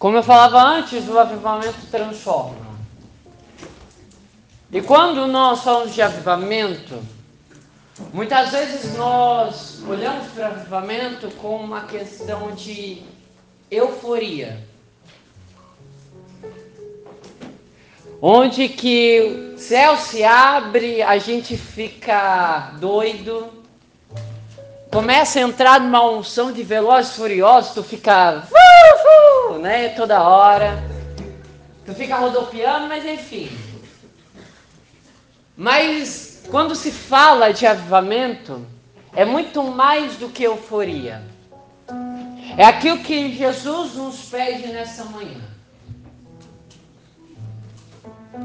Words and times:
Como 0.00 0.16
eu 0.16 0.22
falava 0.22 0.58
antes, 0.62 1.06
o 1.10 1.18
avivamento 1.18 1.86
transforma. 1.90 2.70
E 4.72 4.80
quando 4.80 5.26
nós 5.26 5.62
falamos 5.62 5.94
de 5.94 6.00
avivamento, 6.00 6.98
muitas 8.10 8.50
vezes 8.50 8.96
nós 8.96 9.82
olhamos 9.86 10.28
para 10.28 10.44
o 10.44 10.52
avivamento 10.52 11.30
com 11.32 11.56
uma 11.56 11.82
questão 11.82 12.52
de 12.52 13.02
euforia. 13.70 14.66
Onde 18.22 18.70
que 18.70 19.52
o 19.54 19.58
céu 19.58 19.98
se 19.98 20.24
abre, 20.24 21.02
a 21.02 21.18
gente 21.18 21.58
fica 21.58 22.70
doido, 22.80 23.59
começa 24.90 25.38
a 25.38 25.42
entrar 25.42 25.80
numa 25.80 26.04
unção 26.04 26.52
de 26.52 26.62
velozes 26.62 27.14
furiosos, 27.14 27.74
tu 27.74 27.82
fica 27.82 28.42
uh, 28.42 29.54
uh, 29.54 29.58
né, 29.58 29.90
toda 29.90 30.22
hora, 30.22 30.82
tu 31.86 31.94
fica 31.94 32.16
rodopiando, 32.16 32.88
mas 32.88 33.04
enfim. 33.04 33.50
Mas 35.56 36.42
quando 36.50 36.74
se 36.74 36.90
fala 36.90 37.52
de 37.52 37.66
avivamento, 37.66 38.66
é 39.14 39.24
muito 39.24 39.62
mais 39.62 40.16
do 40.16 40.28
que 40.28 40.42
euforia. 40.42 41.22
É 42.56 42.64
aquilo 42.64 42.98
que 42.98 43.32
Jesus 43.34 43.94
nos 43.94 44.28
pede 44.28 44.68
nessa 44.68 45.04
manhã. 45.04 45.40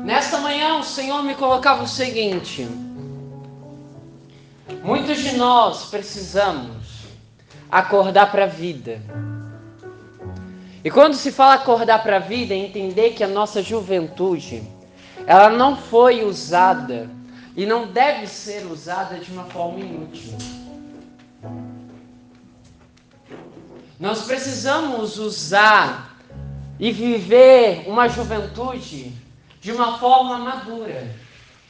Nessa 0.03 0.37
manhã 0.39 0.75
o 0.77 0.83
Senhor 0.83 1.23
me 1.23 1.33
colocava 1.33 1.83
o 1.83 1.87
seguinte: 1.87 2.67
muitos 4.83 5.19
de 5.19 5.35
nós 5.35 5.89
precisamos 5.89 7.05
acordar 7.71 8.31
para 8.31 8.45
a 8.45 8.47
vida. 8.47 9.01
E 10.83 10.91
quando 10.91 11.15
se 11.15 11.31
fala 11.31 11.55
acordar 11.55 12.03
para 12.03 12.17
a 12.17 12.19
vida, 12.19 12.53
é 12.53 12.57
entender 12.57 13.11
que 13.11 13.23
a 13.23 13.27
nossa 13.27 13.61
juventude 13.61 14.63
ela 15.25 15.49
não 15.49 15.75
foi 15.75 16.23
usada 16.23 17.09
e 17.55 17.65
não 17.65 17.87
deve 17.87 18.27
ser 18.27 18.65
usada 18.65 19.17
de 19.17 19.31
uma 19.31 19.45
forma 19.45 19.79
inútil. 19.79 20.37
Nós 23.99 24.23
precisamos 24.23 25.17
usar 25.17 26.19
e 26.79 26.91
viver 26.91 27.85
uma 27.87 28.07
juventude 28.07 29.13
de 29.61 29.71
uma 29.71 29.97
forma 29.97 30.37
madura 30.37 31.09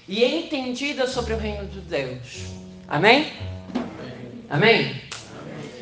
e 0.08 0.24
entendida 0.24 1.08
sobre 1.08 1.34
o 1.34 1.38
reino 1.38 1.66
de 1.68 1.80
Deus. 1.82 2.65
Amém? 2.88 3.34
Amém? 4.50 5.02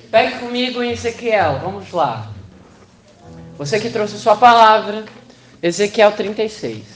Pegue 0.10 0.40
comigo 0.40 0.82
em 0.82 0.92
Ezequiel, 0.92 1.60
vamos 1.62 1.92
lá. 1.92 2.32
Você 3.58 3.80
que 3.80 3.90
trouxe 3.90 4.18
sua 4.18 4.36
palavra, 4.36 5.06
Ezequiel 5.62 6.12
36. 6.12 6.93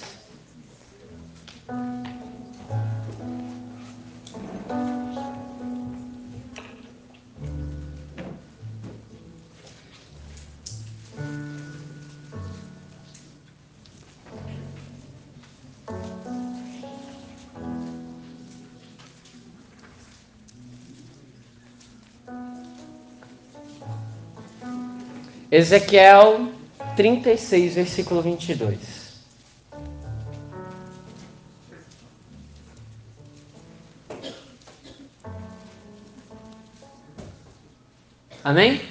Ezequiel 25.57 26.51
36, 26.95 27.73
versículo 27.73 28.21
22. 28.21 28.77
Amém? 38.43 38.83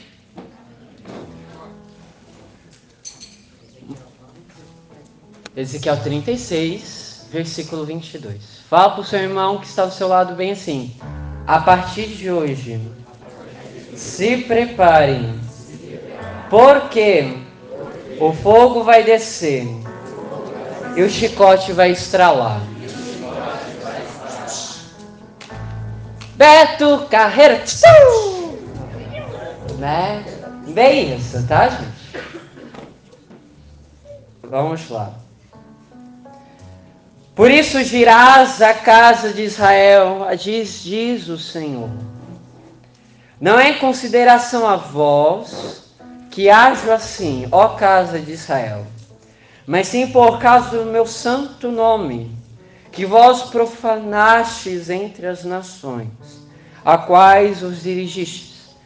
Ezequiel 5.57 6.03
36, 6.03 7.29
versículo 7.31 7.85
22. 7.85 8.43
Fala 8.69 8.91
para 8.91 9.01
o 9.03 9.05
seu 9.05 9.21
irmão 9.21 9.61
que 9.61 9.67
está 9.67 9.87
do 9.87 9.95
seu 9.95 10.09
lado 10.09 10.35
bem 10.35 10.51
assim. 10.51 10.97
A 11.47 11.61
partir 11.61 12.09
de 12.09 12.29
hoje, 12.29 12.81
se 13.95 14.39
preparem 14.39 15.46
porque 16.49 17.39
o 18.21 18.33
fogo 18.33 18.83
vai 18.83 19.03
descer 19.03 19.67
e 20.97 21.03
o 21.03 21.11
chicote 21.11 21.73
vai 21.73 21.91
estralar. 21.91 22.61
Beto 26.35 27.07
Carreira. 27.11 27.63
Né? 29.79 30.25
Bem 30.69 31.17
isso, 31.17 31.47
tá, 31.47 31.69
gente? 31.69 31.97
Vamos 34.43 34.89
lá. 34.89 35.13
Por 37.35 37.51
isso 37.51 37.85
dirás 37.85 38.63
à 38.63 38.73
casa 38.73 39.33
de 39.33 39.43
Israel, 39.43 40.27
diz, 40.39 40.83
diz 40.83 41.29
o 41.29 41.39
Senhor. 41.39 41.91
Não 43.39 43.59
é 43.59 43.71
em 43.71 43.79
consideração 43.79 44.67
a 44.67 44.77
vós, 44.77 45.86
que 46.37 46.51
hajo 46.51 46.93
assim, 46.93 47.49
ó 47.51 47.69
casa 47.69 48.21
de 48.21 48.33
Israel, 48.33 48.85
mas 49.67 49.89
sim 49.89 50.09
por 50.09 50.39
causa 50.39 50.77
do 50.77 50.85
meu 50.85 51.07
santo 51.07 51.71
nome, 51.71 52.31
que 52.93 53.07
vós 53.07 53.45
profanastes 53.45 54.91
entre 54.91 55.27
as 55.27 55.45
nações, 55.45 56.11
a 56.85 56.99
quais 56.99 57.63
os 57.63 57.83
dirigistes. 57.83 58.77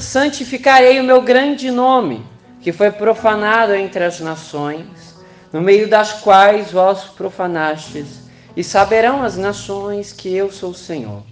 Santificarei 0.00 0.98
o 0.98 1.04
meu 1.04 1.20
grande 1.20 1.70
nome, 1.70 2.24
que 2.62 2.72
foi 2.72 2.90
profanado 2.90 3.74
entre 3.74 4.02
as 4.02 4.18
nações, 4.20 5.14
no 5.52 5.60
meio 5.60 5.90
das 5.90 6.22
quais 6.22 6.72
vós 6.72 7.04
profanastes, 7.04 8.22
e 8.56 8.64
saberão 8.64 9.22
as 9.22 9.36
nações 9.36 10.10
que 10.10 10.34
eu 10.34 10.50
sou 10.50 10.70
o 10.70 10.74
Senhor. 10.74 11.22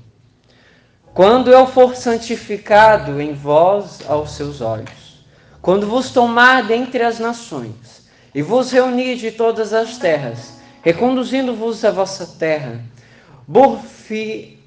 Quando 1.14 1.50
eu 1.50 1.66
for 1.66 1.96
santificado 1.96 3.22
em 3.22 3.32
vós 3.32 4.00
aos 4.06 4.32
seus 4.32 4.60
olhos, 4.60 5.09
quando 5.62 5.87
vos 5.87 6.10
tomar 6.10 6.62
dentre 6.65 7.03
as 7.03 7.19
nações, 7.19 8.09
e 8.34 8.43
vos 8.43 8.71
reunir 8.71 9.16
de 9.16 9.31
todas 9.31 9.72
as 9.72 9.98
terras, 9.98 10.60
reconduzindo-vos 10.82 11.84
à 11.84 11.91
vossa 11.91 12.26
terra, 12.38 12.81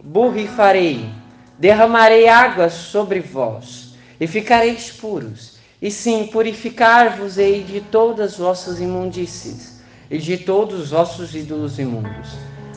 burrifarei, 0.04 1.10
derramarei 1.58 2.28
águas 2.28 2.74
sobre 2.74 3.20
vós, 3.22 3.96
e 4.20 4.28
ficareis 4.28 4.92
puros. 4.92 5.54
E 5.82 5.92
sim, 5.92 6.28
purificar-vos-ei 6.28 7.62
de 7.64 7.82
todas 7.82 8.34
as 8.34 8.38
vossas 8.38 8.80
imundícies, 8.80 9.82
e 10.10 10.18
de 10.18 10.38
todos 10.38 10.80
os 10.80 10.92
vossos 10.92 11.36
ídolos 11.36 11.80
imundos. 11.80 12.30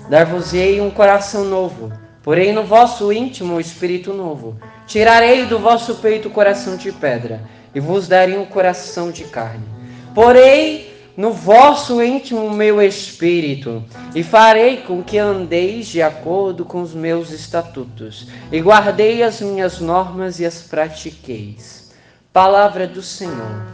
Dar-vos-ei 0.09 0.81
um 0.81 0.91
coração 0.91 1.45
novo, 1.45 1.93
porém 2.23 2.53
no 2.53 2.65
vosso 2.65 3.13
íntimo 3.13 3.61
espírito 3.61 4.13
novo. 4.13 4.57
Tirarei 4.87 5.47
do 5.47 5.59
vosso 5.59 5.97
peito 5.97 6.29
o 6.29 6.31
coração 6.33 6.77
de 6.77 6.91
pedra, 6.91 7.43
e 7.77 7.81
vos 7.81 8.09
darei 8.09 8.39
um 8.39 8.47
coração 8.47 9.11
de 9.11 9.25
carne. 9.25 9.69
Porém, 10.15 10.89
no 11.15 11.31
vosso 11.31 12.03
íntimo 12.03 12.51
meu 12.51 12.81
espírito, 12.81 13.85
e 14.15 14.23
farei 14.23 14.79
com 14.79 15.03
que 15.03 15.19
andeis 15.19 15.87
de 15.87 16.01
acordo 16.01 16.65
com 16.65 16.81
os 16.81 16.95
meus 16.95 17.31
estatutos, 17.31 18.29
e 18.51 18.63
guardei 18.63 19.23
as 19.23 19.43
minhas 19.43 19.79
normas 19.79 20.41
e 20.41 20.47
as 20.47 20.63
pratiqueis. 20.63 21.93
Palavra 22.33 22.87
do 22.87 23.03
Senhor. 23.03 23.67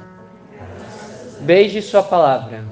Beije 1.42 1.80
sua 1.80 2.02
palavra. 2.02 2.64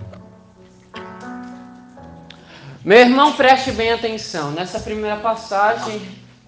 Meu 2.85 2.99
irmão, 2.99 3.35
preste 3.35 3.71
bem 3.71 3.93
atenção. 3.93 4.50
Nessa 4.50 4.81
primeira 4.81 5.19
passagem, 5.19 6.03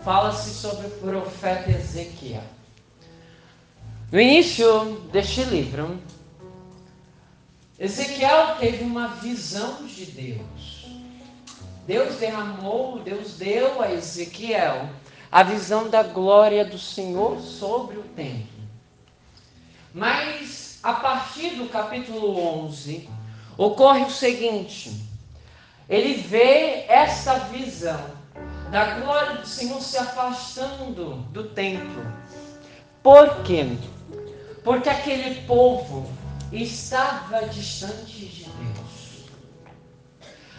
fala-se 0.04 0.50
sobre 0.50 0.88
o 0.88 0.90
profeta 0.90 1.70
Ezequiel. 1.70 2.42
No 4.12 4.20
início 4.20 5.00
deste 5.10 5.42
livro, 5.42 5.98
Ezequiel 7.78 8.56
teve 8.60 8.84
uma 8.84 9.08
visão 9.08 9.86
de 9.86 10.04
Deus. 10.04 10.86
Deus 11.86 12.16
derramou, 12.16 12.98
Deus 12.98 13.38
deu 13.38 13.80
a 13.80 13.90
Ezequiel 13.90 14.90
a 15.30 15.42
visão 15.42 15.88
da 15.88 16.02
glória 16.02 16.62
do 16.62 16.78
Senhor 16.78 17.40
sobre 17.40 17.96
o 17.96 18.02
templo. 18.02 18.62
Mas 19.94 20.78
a 20.82 20.92
partir 20.92 21.56
do 21.56 21.70
capítulo 21.70 22.38
11, 22.66 23.08
ocorre 23.56 24.04
o 24.04 24.10
seguinte: 24.10 24.92
ele 25.88 26.12
vê 26.20 26.84
essa 26.86 27.38
visão 27.48 28.10
da 28.70 29.00
glória 29.00 29.36
do 29.36 29.46
Senhor 29.46 29.80
se 29.80 29.96
afastando 29.96 31.14
do 31.30 31.44
templo. 31.44 32.04
Por 33.02 33.42
quê? 33.42 33.66
Porque 34.62 34.88
aquele 34.88 35.42
povo 35.46 36.08
estava 36.52 37.46
distante 37.48 38.26
de 38.26 38.44
Deus. 38.44 39.02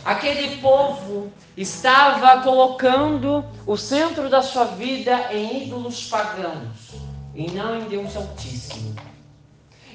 Aquele 0.03 0.57
povo 0.57 1.31
estava 1.55 2.41
colocando 2.41 3.45
o 3.65 3.77
centro 3.77 4.29
da 4.29 4.41
sua 4.41 4.65
vida 4.65 5.33
em 5.33 5.63
ídolos 5.63 6.09
pagãos 6.09 6.91
e 7.33 7.49
não 7.51 7.77
em 7.77 7.87
Deus 7.87 8.15
Altíssimo. 8.17 8.93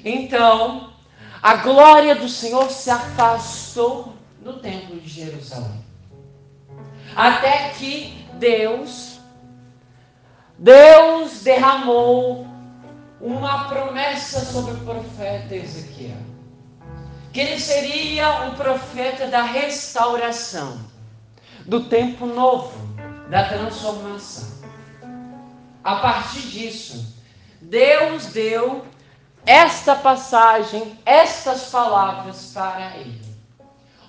Então, 0.03 0.91
a 1.41 1.55
glória 1.57 2.15
do 2.15 2.27
Senhor 2.27 2.71
se 2.71 2.89
afastou 2.89 4.13
do 4.41 4.53
templo 4.53 4.99
de 4.99 5.07
Jerusalém. 5.07 5.85
Até 7.15 7.69
que 7.69 8.25
Deus, 8.33 9.19
Deus 10.57 11.41
derramou 11.41 12.48
uma 13.21 13.65
promessa 13.67 14.45
sobre 14.45 14.73
o 14.73 14.79
profeta 14.79 15.55
Ezequiel. 15.55 16.17
Que 17.33 17.41
ele 17.41 17.59
seria 17.59 18.43
um 18.45 18.55
profeta 18.55 19.27
da 19.27 19.43
restauração, 19.43 20.79
do 21.65 21.83
tempo 21.85 22.25
novo, 22.25 22.73
da 23.29 23.47
transformação. 23.47 24.47
A 25.83 25.97
partir 25.97 26.41
disso, 26.41 27.15
Deus 27.61 28.27
deu 28.27 28.85
esta 29.45 29.95
passagem, 29.95 30.97
estas 31.05 31.65
palavras 31.65 32.51
para 32.53 32.97
ele. 32.97 33.21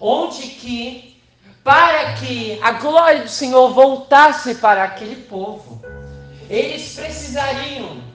Onde 0.00 0.42
que, 0.42 1.22
para 1.62 2.14
que 2.14 2.58
a 2.62 2.72
glória 2.72 3.22
do 3.22 3.28
Senhor 3.28 3.72
voltasse 3.72 4.54
para 4.56 4.84
aquele 4.84 5.16
povo, 5.16 5.82
eles 6.48 6.94
precisariam 6.94 8.09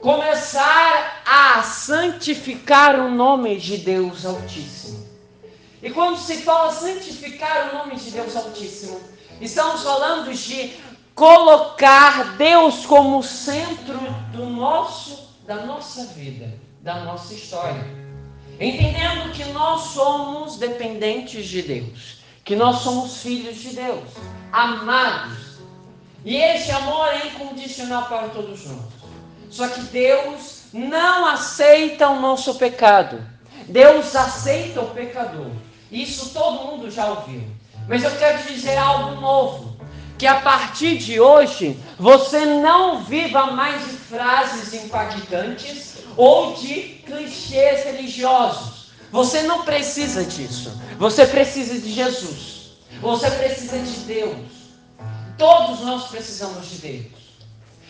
começar 0.00 1.22
a 1.26 1.62
santificar 1.62 2.98
o 2.98 3.10
nome 3.10 3.58
de 3.58 3.76
Deus 3.78 4.24
Altíssimo. 4.24 5.06
E 5.82 5.90
quando 5.90 6.18
se 6.18 6.38
fala 6.38 6.72
santificar 6.72 7.70
o 7.70 7.78
nome 7.78 7.96
de 7.96 8.10
Deus 8.10 8.34
Altíssimo, 8.34 9.00
estamos 9.40 9.82
falando 9.82 10.32
de 10.32 10.74
colocar 11.14 12.36
Deus 12.36 12.86
como 12.86 13.22
centro 13.22 13.98
do 14.32 14.46
nosso, 14.46 15.36
da 15.46 15.66
nossa 15.66 16.06
vida, 16.06 16.52
da 16.80 17.04
nossa 17.04 17.34
história. 17.34 17.84
Entendendo 18.58 19.32
que 19.32 19.44
nós 19.52 19.82
somos 19.92 20.56
dependentes 20.56 21.46
de 21.46 21.62
Deus, 21.62 22.18
que 22.44 22.56
nós 22.56 22.80
somos 22.80 23.22
filhos 23.22 23.56
de 23.56 23.74
Deus, 23.74 24.04
amados. 24.52 25.60
E 26.24 26.36
esse 26.36 26.70
amor 26.70 27.08
é 27.08 27.26
incondicional 27.28 28.06
para 28.06 28.28
todos 28.28 28.66
nós. 28.66 28.99
Só 29.50 29.68
que 29.68 29.80
Deus 29.82 30.62
não 30.72 31.26
aceita 31.26 32.08
o 32.08 32.20
nosso 32.20 32.54
pecado. 32.54 33.20
Deus 33.66 34.14
aceita 34.14 34.80
o 34.80 34.90
pecador. 34.90 35.50
Isso 35.90 36.30
todo 36.30 36.66
mundo 36.66 36.90
já 36.90 37.06
ouviu. 37.06 37.42
Mas 37.88 38.04
eu 38.04 38.10
quero 38.12 38.42
te 38.42 38.54
dizer 38.54 38.76
algo 38.76 39.20
novo 39.20 39.76
que 40.16 40.26
a 40.26 40.40
partir 40.40 40.98
de 40.98 41.18
hoje 41.18 41.78
você 41.98 42.44
não 42.44 43.02
viva 43.02 43.46
mais 43.46 43.82
de 43.84 43.96
frases 43.96 44.74
impactantes 44.74 45.94
ou 46.16 46.52
de 46.54 47.00
clichês 47.06 47.84
religiosos. 47.84 48.90
Você 49.10 49.42
não 49.42 49.64
precisa 49.64 50.24
disso. 50.24 50.78
Você 50.98 51.26
precisa 51.26 51.80
de 51.80 51.90
Jesus. 51.92 52.72
Você 53.00 53.30
precisa 53.30 53.78
de 53.78 54.00
Deus. 54.00 54.46
Todos 55.36 55.80
nós 55.80 56.08
precisamos 56.08 56.68
de 56.68 56.78
Deus. 56.78 57.19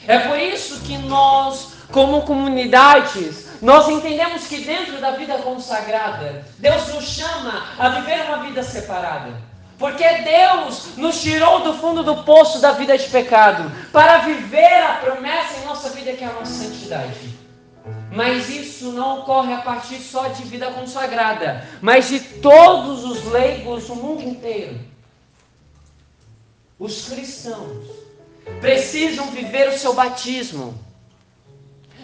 É 0.07 0.19
por 0.19 0.39
isso 0.39 0.81
que 0.81 0.97
nós, 0.99 1.75
como 1.93 2.23
comunidades, 2.23 3.49
nós 3.61 3.89
entendemos 3.89 4.47
que 4.47 4.63
dentro 4.63 5.01
da 5.01 5.13
vida 5.13 5.37
consagrada, 5.39 6.45
Deus 6.59 6.89
nos 6.95 7.05
chama 7.05 7.65
a 7.79 7.89
viver 7.91 8.23
uma 8.23 8.39
vida 8.39 8.63
separada. 8.63 9.33
Porque 9.79 10.05
Deus 10.05 10.97
nos 10.97 11.21
tirou 11.21 11.61
do 11.61 11.75
fundo 11.75 12.03
do 12.03 12.23
poço 12.25 12.61
da 12.61 12.73
vida 12.73 12.97
de 12.99 13.09
pecado 13.09 13.71
para 13.93 14.19
viver 14.19 14.83
a 14.83 14.95
promessa 14.97 15.59
em 15.59 15.65
nossa 15.65 15.89
vida 15.91 16.13
que 16.13 16.23
é 16.23 16.27
a 16.27 16.33
nossa 16.33 16.53
santidade. 16.65 17.39
Mas 18.13 18.51
isso 18.51 18.93
não 18.93 19.21
ocorre 19.21 19.55
a 19.55 19.63
partir 19.63 19.99
só 19.99 20.29
de 20.29 20.43
vida 20.43 20.71
consagrada, 20.73 21.67
mas 21.81 22.09
de 22.09 22.21
todos 22.21 23.05
os 23.05 23.25
leigos 23.27 23.87
do 23.87 23.95
mundo 23.95 24.23
inteiro. 24.23 24.79
Os 26.79 27.09
cristãos 27.09 28.00
precisam 28.61 29.27
viver 29.31 29.69
o 29.69 29.79
seu 29.79 29.95
batismo. 29.95 30.79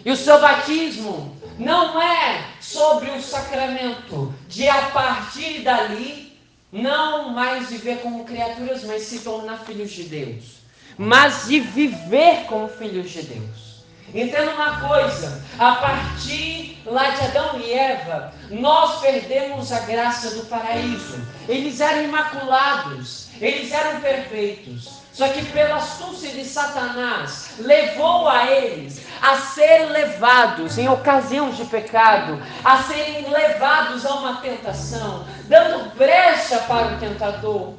E 0.04 0.10
o 0.10 0.16
seu 0.16 0.40
batismo 0.40 1.36
não 1.58 2.00
é 2.00 2.44
sobre 2.60 3.10
o 3.10 3.22
sacramento 3.22 4.34
de 4.48 4.68
a 4.68 4.82
partir 4.90 5.62
dali 5.62 6.38
não 6.70 7.30
mais 7.30 7.70
viver 7.70 8.00
como 8.00 8.24
criaturas, 8.24 8.84
mas 8.84 9.02
se 9.02 9.20
tornar 9.20 9.64
filhos 9.64 9.90
de 9.90 10.04
Deus. 10.04 10.56
Mas 10.98 11.46
de 11.46 11.60
viver 11.60 12.44
como 12.46 12.68
filhos 12.68 13.10
de 13.10 13.22
Deus. 13.22 13.84
Entenda 14.14 14.52
uma 14.52 14.88
coisa: 14.88 15.44
a 15.58 15.74
partir 15.76 16.78
lá 16.86 17.10
de 17.10 17.20
Adão 17.26 17.60
e 17.60 17.72
Eva, 17.72 18.32
nós 18.50 19.00
perdemos 19.00 19.72
a 19.72 19.80
graça 19.80 20.30
do 20.36 20.46
paraíso. 20.46 21.20
Eles 21.48 21.80
eram 21.80 22.04
imaculados, 22.04 23.28
eles 23.40 23.72
eram 23.72 24.00
perfeitos. 24.00 25.05
Só 25.16 25.26
que 25.28 25.46
pela 25.46 25.76
astúcia 25.76 26.30
de 26.30 26.44
Satanás, 26.44 27.52
levou 27.58 28.28
a 28.28 28.52
eles 28.52 29.00
a 29.22 29.38
ser 29.38 29.86
levados 29.86 30.76
em 30.76 30.90
ocasiões 30.90 31.56
de 31.56 31.64
pecado, 31.64 32.38
a 32.62 32.82
serem 32.82 33.26
levados 33.30 34.04
a 34.04 34.14
uma 34.16 34.42
tentação, 34.42 35.26
dando 35.44 35.96
brecha 35.96 36.58
para 36.68 36.88
o 36.88 36.98
tentador, 36.98 37.72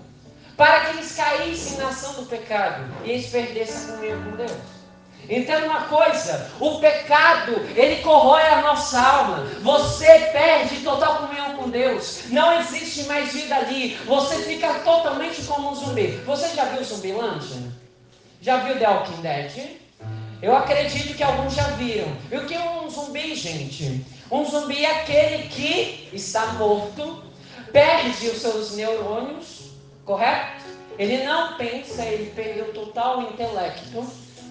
para 0.58 0.80
que 0.80 0.98
eles 0.98 1.16
caíssem 1.16 1.78
na 1.78 1.90
ação 1.90 2.14
do 2.14 2.26
pecado 2.26 2.84
e 3.04 3.12
eles 3.12 3.28
perdessem 3.28 3.84
a 3.84 3.98
comunhão 3.98 4.24
com 4.24 4.38
Deus. 4.38 4.77
Entenda 5.30 5.66
uma 5.66 5.82
coisa: 5.82 6.50
o 6.60 6.80
pecado 6.80 7.54
ele 7.76 8.02
corrói 8.02 8.44
a 8.44 8.62
nossa 8.62 9.00
alma. 9.00 9.46
Você 9.62 10.08
perde 10.32 10.78
total 10.78 11.18
comunhão 11.18 11.58
com 11.58 11.70
Deus. 11.70 12.24
Não 12.30 12.60
existe 12.60 13.04
mais 13.04 13.34
vida 13.34 13.56
ali. 13.56 13.96
Você 14.06 14.38
fica 14.44 14.74
totalmente 14.80 15.44
como 15.44 15.72
um 15.72 15.76
zumbi. 15.76 16.08
Você 16.26 16.56
já 16.56 16.66
viu 16.66 16.84
Zumbilândia? 16.84 17.58
Já 18.42 18.58
viu 18.58 18.78
The 18.80 18.88
Walking 18.88 19.22
Dead? 19.22 19.78
Eu 20.42 20.56
acredito 20.56 21.16
que 21.16 21.24
alguns 21.24 21.56
já 21.56 21.64
viram. 21.72 22.08
E 22.32 22.38
o 22.38 22.46
que 22.46 22.54
é 22.54 22.70
um 22.70 22.90
zumbi, 22.90 23.36
gente? 23.36 24.06
Um 24.32 24.46
zumbi 24.46 24.86
é 24.86 25.02
aquele 25.02 25.48
que 25.50 26.10
está 26.14 26.46
morto, 26.54 27.24
perde 27.72 28.28
os 28.28 28.38
seus 28.38 28.76
neurônios, 28.76 29.72
correto? 30.06 30.64
Ele 31.00 31.24
não 31.24 31.58
pensa, 31.58 32.06
ele 32.06 32.32
perdeu 32.32 32.72
total 32.74 33.24
intelecto 33.24 34.06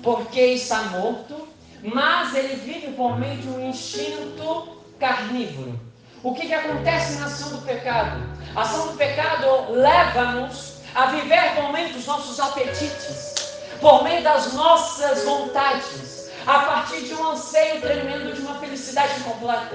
porque 0.06 0.40
está 0.40 0.82
morto, 0.84 1.48
mas 1.82 2.32
ele 2.32 2.54
vive 2.54 2.92
por 2.92 3.18
meio 3.18 3.38
de 3.38 3.48
um 3.48 3.68
instinto 3.68 4.78
carnívoro. 5.00 5.80
O 6.22 6.32
que, 6.32 6.46
que 6.46 6.54
acontece 6.54 7.18
na 7.18 7.26
ação 7.26 7.48
do 7.50 7.66
pecado? 7.66 8.22
A 8.54 8.60
ação 8.60 8.86
do 8.86 8.96
pecado 8.96 9.72
leva-nos 9.72 10.74
a 10.94 11.06
viver 11.06 11.56
por 11.56 11.72
meio 11.72 11.92
dos 11.92 12.06
nossos 12.06 12.38
apetites, 12.38 13.58
por 13.80 14.04
meio 14.04 14.22
das 14.22 14.52
nossas 14.52 15.24
vontades, 15.24 16.30
a 16.46 16.60
partir 16.60 17.00
de 17.00 17.12
um 17.12 17.32
anseio 17.32 17.80
tremendo 17.80 18.32
de 18.32 18.42
uma 18.42 18.60
felicidade 18.60 19.18
completa. 19.24 19.74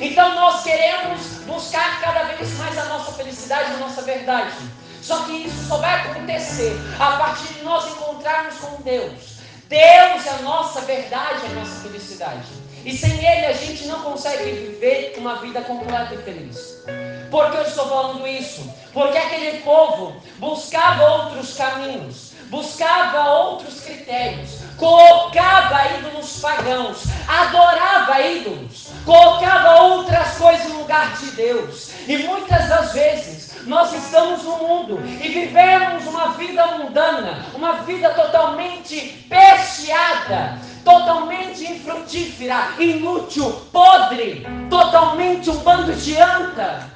Então 0.00 0.36
nós 0.36 0.62
queremos 0.62 1.20
buscar 1.46 2.00
cada 2.00 2.22
vez 2.22 2.56
mais 2.58 2.78
a 2.78 2.84
nossa 2.84 3.10
felicidade, 3.10 3.72
a 3.72 3.78
nossa 3.78 4.02
verdade. 4.02 4.54
Só 5.02 5.24
que 5.24 5.32
isso 5.32 5.66
só 5.66 5.78
vai 5.78 5.94
acontecer 6.00 6.76
a 7.00 7.16
partir 7.16 7.54
de 7.54 7.64
nós 7.64 7.88
encontrarmos 7.88 8.54
com 8.58 8.80
Deus. 8.82 9.33
Deus 9.68 10.26
é 10.26 10.30
a 10.30 10.42
nossa 10.42 10.80
verdade, 10.82 11.46
é 11.46 11.50
a 11.50 11.60
nossa 11.60 11.80
felicidade. 11.80 12.64
E 12.84 12.94
sem 12.94 13.12
Ele 13.12 13.46
a 13.46 13.52
gente 13.52 13.86
não 13.86 14.02
consegue 14.02 14.50
viver 14.50 15.14
uma 15.16 15.36
vida 15.36 15.62
completa 15.62 16.14
e 16.14 16.18
feliz. 16.18 16.84
Por 17.30 17.50
que 17.50 17.56
eu 17.56 17.62
estou 17.62 17.88
falando 17.88 18.26
isso? 18.26 18.70
Porque 18.92 19.16
aquele 19.16 19.58
povo 19.60 20.14
buscava 20.38 21.02
outros 21.04 21.56
caminhos, 21.56 22.32
buscava 22.50 23.30
outros 23.30 23.80
critérios, 23.80 24.58
colocava 24.76 25.96
ídolos 25.98 26.40
pagãos, 26.40 27.04
adorava 27.26 28.20
ídolos, 28.20 28.88
colocava 29.06 29.82
outras 29.82 30.36
coisas 30.36 30.68
no 30.68 30.80
lugar 30.80 31.16
de 31.16 31.30
Deus. 31.30 31.90
E 32.06 32.18
muitas 32.18 32.68
das 32.68 32.92
vezes 32.92 33.43
nós 33.66 33.92
estamos 33.94 34.42
no 34.42 34.58
mundo 34.58 35.00
e 35.06 35.28
vivemos 35.28 36.06
uma 36.06 36.28
vida 36.32 36.66
mundana, 36.78 37.46
uma 37.54 37.82
vida 37.82 38.10
totalmente 38.10 39.26
pesteada, 39.28 40.58
totalmente 40.84 41.64
infrutífera, 41.64 42.74
inútil, 42.78 43.50
podre, 43.72 44.46
totalmente 44.68 45.50
um 45.50 45.56
bando 45.58 45.94
de 45.94 46.16
anta, 46.16 46.90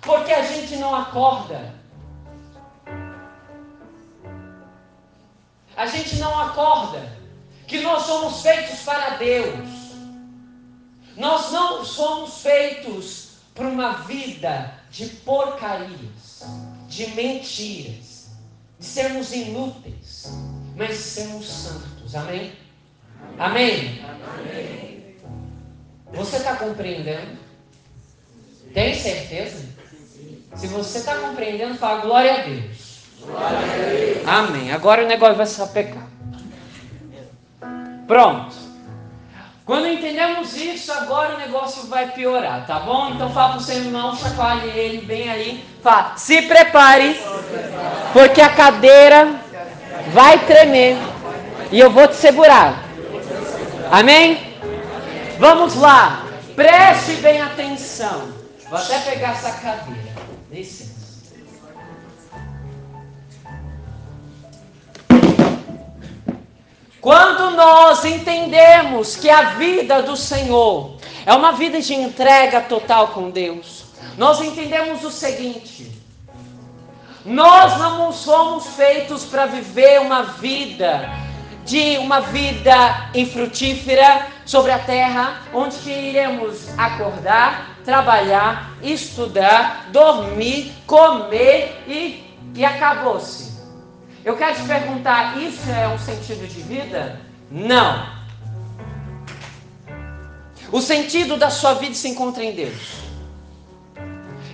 porque 0.00 0.32
a 0.32 0.42
gente 0.42 0.76
não 0.76 0.94
acorda. 0.94 1.74
A 5.76 5.86
gente 5.86 6.16
não 6.16 6.40
acorda 6.40 7.00
que 7.66 7.80
nós 7.80 8.02
somos 8.04 8.40
feitos 8.42 8.80
para 8.80 9.16
Deus. 9.16 9.68
Nós 11.16 11.50
não 11.52 11.84
somos 11.84 12.40
feitos 12.42 13.34
para 13.54 13.66
uma 13.66 13.92
vida 13.98 14.83
de 14.94 15.06
porcarias, 15.06 16.44
de 16.88 17.08
mentiras, 17.08 18.28
de 18.78 18.86
sermos 18.86 19.32
inúteis, 19.32 20.32
mas 20.76 20.90
de 20.90 20.94
sermos 20.94 21.48
santos. 21.48 22.14
Amém? 22.14 22.52
Amém? 23.36 24.00
Amém. 24.04 25.16
Você 26.12 26.36
está 26.36 26.54
compreendendo? 26.54 27.36
Tem 28.72 28.94
certeza? 28.94 29.66
Se 30.54 30.68
você 30.68 30.98
está 30.98 31.16
compreendendo, 31.16 31.74
fala 31.74 32.00
glória 32.02 32.34
a 32.34 32.44
Deus. 32.44 33.00
Glória 33.20 33.58
a 33.58 33.88
Deus. 33.88 34.28
Amém. 34.28 34.70
Agora 34.70 35.04
o 35.04 35.08
negócio 35.08 35.34
vai 35.34 35.46
se 35.46 35.66
pecar. 35.72 36.08
Pronto. 38.06 38.63
Quando 39.66 39.88
entendemos 39.88 40.56
isso, 40.56 40.92
agora 40.92 41.36
o 41.36 41.38
negócio 41.38 41.86
vai 41.86 42.10
piorar, 42.10 42.66
tá 42.66 42.80
bom? 42.80 43.10
Então 43.10 43.32
fala 43.32 43.52
para 43.52 43.58
o 43.58 43.62
seu 43.62 43.76
irmão, 43.76 44.14
chacoalhe 44.14 44.68
ele 44.68 45.06
bem 45.06 45.30
aí. 45.30 45.64
Fala, 45.82 46.16
se 46.16 46.42
prepare, 46.42 47.18
porque 48.12 48.42
a 48.42 48.50
cadeira 48.50 49.40
vai 50.12 50.38
tremer 50.40 50.98
e 51.72 51.80
eu 51.80 51.90
vou 51.90 52.06
te 52.06 52.16
segurar. 52.16 52.84
Amém? 53.90 54.54
Vamos 55.38 55.74
lá. 55.76 56.26
Preste 56.54 57.14
bem 57.22 57.40
atenção. 57.40 58.28
Vou 58.68 58.78
até 58.78 58.98
pegar 58.98 59.30
essa 59.30 59.50
cadeira. 59.52 60.12
Licença. 60.50 60.93
Quando 67.04 67.50
nós 67.50 68.02
entendemos 68.06 69.14
que 69.14 69.28
a 69.28 69.50
vida 69.56 70.00
do 70.00 70.16
Senhor 70.16 70.96
é 71.26 71.34
uma 71.34 71.52
vida 71.52 71.78
de 71.78 71.92
entrega 71.92 72.62
total 72.62 73.08
com 73.08 73.28
Deus, 73.28 73.84
nós 74.16 74.40
entendemos 74.40 75.04
o 75.04 75.10
seguinte: 75.10 75.92
nós 77.22 77.78
não 77.78 78.10
somos 78.10 78.68
feitos 78.68 79.22
para 79.26 79.44
viver 79.44 80.00
uma 80.00 80.22
vida 80.22 81.10
de 81.66 81.98
uma 81.98 82.20
vida 82.20 83.10
infrutífera 83.14 84.26
sobre 84.46 84.72
a 84.72 84.78
terra, 84.78 85.42
onde 85.52 85.76
iremos 85.90 86.70
acordar, 86.78 87.80
trabalhar, 87.84 88.78
estudar, 88.82 89.90
dormir, 89.90 90.72
comer 90.86 91.84
e, 91.86 92.24
e 92.54 92.64
acabou-se. 92.64 93.53
Eu 94.24 94.36
quero 94.36 94.56
te 94.56 94.62
perguntar: 94.62 95.38
isso 95.40 95.70
é 95.70 95.86
um 95.88 95.98
sentido 95.98 96.48
de 96.48 96.62
vida? 96.62 97.20
Não. 97.50 98.24
O 100.72 100.80
sentido 100.80 101.36
da 101.36 101.50
sua 101.50 101.74
vida 101.74 101.94
se 101.94 102.08
encontra 102.08 102.42
em 102.42 102.52
Deus. 102.52 103.04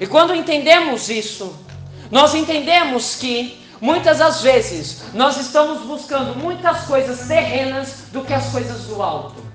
E 0.00 0.06
quando 0.06 0.34
entendemos 0.34 1.08
isso, 1.08 1.56
nós 2.10 2.34
entendemos 2.34 3.14
que 3.14 3.64
muitas 3.80 4.18
das 4.18 4.42
vezes 4.42 5.14
nós 5.14 5.36
estamos 5.36 5.82
buscando 5.82 6.36
muitas 6.36 6.84
coisas 6.84 7.28
terrenas 7.28 8.06
do 8.12 8.24
que 8.24 8.34
as 8.34 8.50
coisas 8.50 8.86
do 8.86 9.00
alto. 9.00 9.49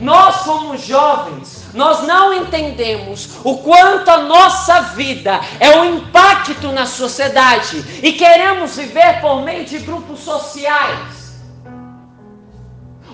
Nós, 0.00 0.38
como 0.38 0.78
jovens, 0.78 1.66
nós 1.74 2.06
não 2.06 2.32
entendemos 2.32 3.38
o 3.44 3.58
quanto 3.58 4.10
a 4.10 4.18
nossa 4.22 4.80
vida 4.80 5.40
é 5.58 5.78
um 5.78 5.96
impacto 5.96 6.72
na 6.72 6.86
sociedade 6.86 7.84
e 8.02 8.12
queremos 8.12 8.76
viver 8.76 9.20
por 9.20 9.42
meio 9.42 9.64
de 9.66 9.78
grupos 9.78 10.20
sociais, 10.20 11.38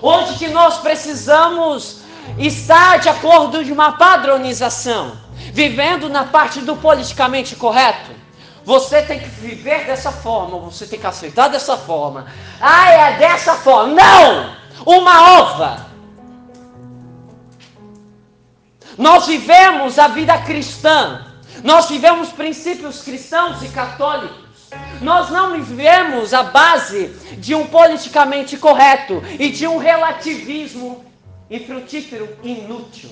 onde 0.01 0.35
que 0.35 0.47
nós 0.47 0.77
precisamos 0.77 2.03
estar 2.37 2.99
de 2.99 3.09
acordo 3.09 3.65
de 3.65 3.73
uma 3.73 3.93
padronização, 3.93 5.17
vivendo 5.51 6.07
na 6.09 6.23
parte 6.23 6.61
do 6.61 6.77
politicamente 6.77 7.55
correto. 7.55 8.11
Você 8.63 9.01
tem 9.01 9.19
que 9.19 9.29
viver 9.29 9.85
dessa 9.85 10.11
forma, 10.11 10.57
você 10.59 10.85
tem 10.85 10.99
que 10.99 11.07
aceitar 11.07 11.49
dessa 11.49 11.77
forma. 11.77 12.27
Ah, 12.59 12.91
é 12.91 13.17
dessa 13.17 13.55
forma. 13.55 13.93
Não! 13.93 14.57
Uma 14.85 15.39
ova 15.39 15.86
Nós 18.97 19.27
vivemos 19.27 19.99
a 19.99 20.07
vida 20.07 20.37
cristã. 20.39 21.25
Nós 21.63 21.87
vivemos 21.87 22.29
princípios 22.29 23.03
cristãos 23.03 23.61
e 23.61 23.69
católicos. 23.69 24.47
Nós 25.01 25.29
não 25.29 25.53
vivemos 25.53 26.33
a 26.33 26.43
base 26.43 27.07
de 27.37 27.53
um 27.53 27.67
politicamente 27.67 28.57
correto 28.57 29.23
e 29.39 29.49
de 29.49 29.67
um 29.67 29.77
relativismo 29.77 31.05
infrutífero 31.49 32.27
inútil. 32.43 33.09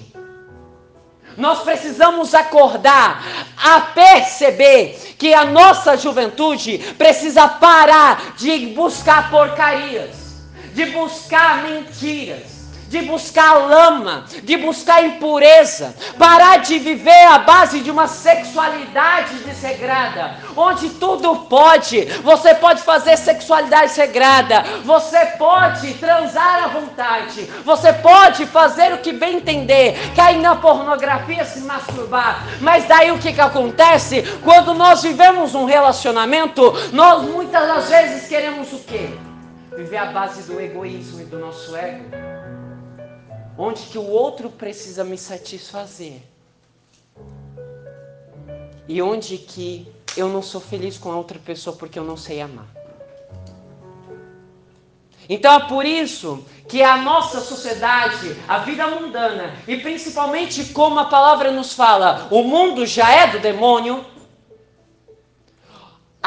Nós 1.38 1.62
precisamos 1.62 2.34
acordar 2.34 3.24
a 3.58 3.82
perceber 3.82 5.16
que 5.18 5.34
a 5.34 5.46
nossa 5.46 5.98
juventude 5.98 6.78
precisa 6.98 7.48
parar 7.48 8.36
de 8.38 8.68
buscar 8.68 9.30
porcarias, 9.30 10.44
de 10.74 10.86
buscar 10.88 11.64
mentiras 11.64 12.55
de 12.88 13.02
buscar 13.02 13.54
lama, 13.54 14.26
de 14.44 14.58
buscar 14.58 15.04
impureza, 15.04 15.96
parar 16.18 16.58
de 16.58 16.80
viver 16.80 17.26
à 17.28 17.40
base 17.40 17.80
de 17.80 17.90
uma 17.90 18.08
sexualidade 18.08 19.36
desregrada, 19.46 20.36
onde 20.56 20.90
tudo 20.90 21.36
pode. 21.48 22.06
Você 22.24 22.54
pode 22.56 22.82
fazer 22.82 23.18
sexualidade 23.18 23.92
sagrada, 23.92 24.64
você 24.84 25.26
pode 25.38 25.94
transar 25.96 26.64
à 26.64 26.68
vontade, 26.68 27.42
você 27.64 27.92
pode 27.94 28.46
fazer 28.46 28.94
o 28.94 29.00
que 29.00 29.12
bem 29.12 29.38
entender, 29.38 30.14
cair 30.16 30.40
na 30.40 30.56
pornografia, 30.56 31.44
se 31.44 31.62
masturbar. 31.62 32.44
Mas 32.62 32.86
daí 32.86 33.12
o 33.12 33.20
que, 33.20 33.34
que 33.34 33.42
acontece? 33.42 34.22
Quando 34.44 34.74
nós 34.74 35.02
vivemos 35.02 35.56
um 35.56 35.66
relacionamento, 35.66 36.74
nós 36.92 37.24
muitas 37.24 37.68
das 37.68 37.90
vezes 37.90 38.28
queremos 38.28 38.72
o 38.72 38.80
quê? 38.80 39.10
Viver 39.76 39.98
à 39.98 40.06
base 40.06 40.44
do 40.44 40.60
egoísmo 40.60 41.22
e 41.22 41.26
do 41.26 41.38
nosso 41.38 41.76
ego 41.76 42.25
onde 43.58 43.84
que 43.84 43.98
o 43.98 44.10
outro 44.10 44.50
precisa 44.50 45.04
me 45.04 45.18
satisfazer. 45.18 46.22
E 48.88 49.02
onde 49.02 49.38
que 49.38 49.88
eu 50.16 50.30
não 50.30 50.42
sou 50.42 50.62
feliz 50.62 50.98
com 50.98 51.12
a 51.12 51.18
outra 51.18 51.40
pessoa 51.40 51.76
porque 51.76 51.98
eu 51.98 52.04
não 52.04 52.18
sei 52.18 52.42
amar. 52.42 52.68
Então 55.28 55.54
é 55.54 55.60
por 55.68 55.86
isso 55.86 56.46
que 56.68 56.84
a 56.84 56.98
nossa 56.98 57.42
sociedade, 57.42 58.36
a 58.48 58.60
vida 58.60 58.88
mundana, 58.88 59.56
e 59.68 59.78
principalmente 59.78 60.66
como 60.66 61.00
a 61.00 61.06
palavra 61.06 61.52
nos 61.52 61.74
fala, 61.74 62.28
o 62.32 62.44
mundo 62.44 62.86
já 62.86 63.12
é 63.12 63.28
do 63.28 63.40
demônio, 63.40 64.06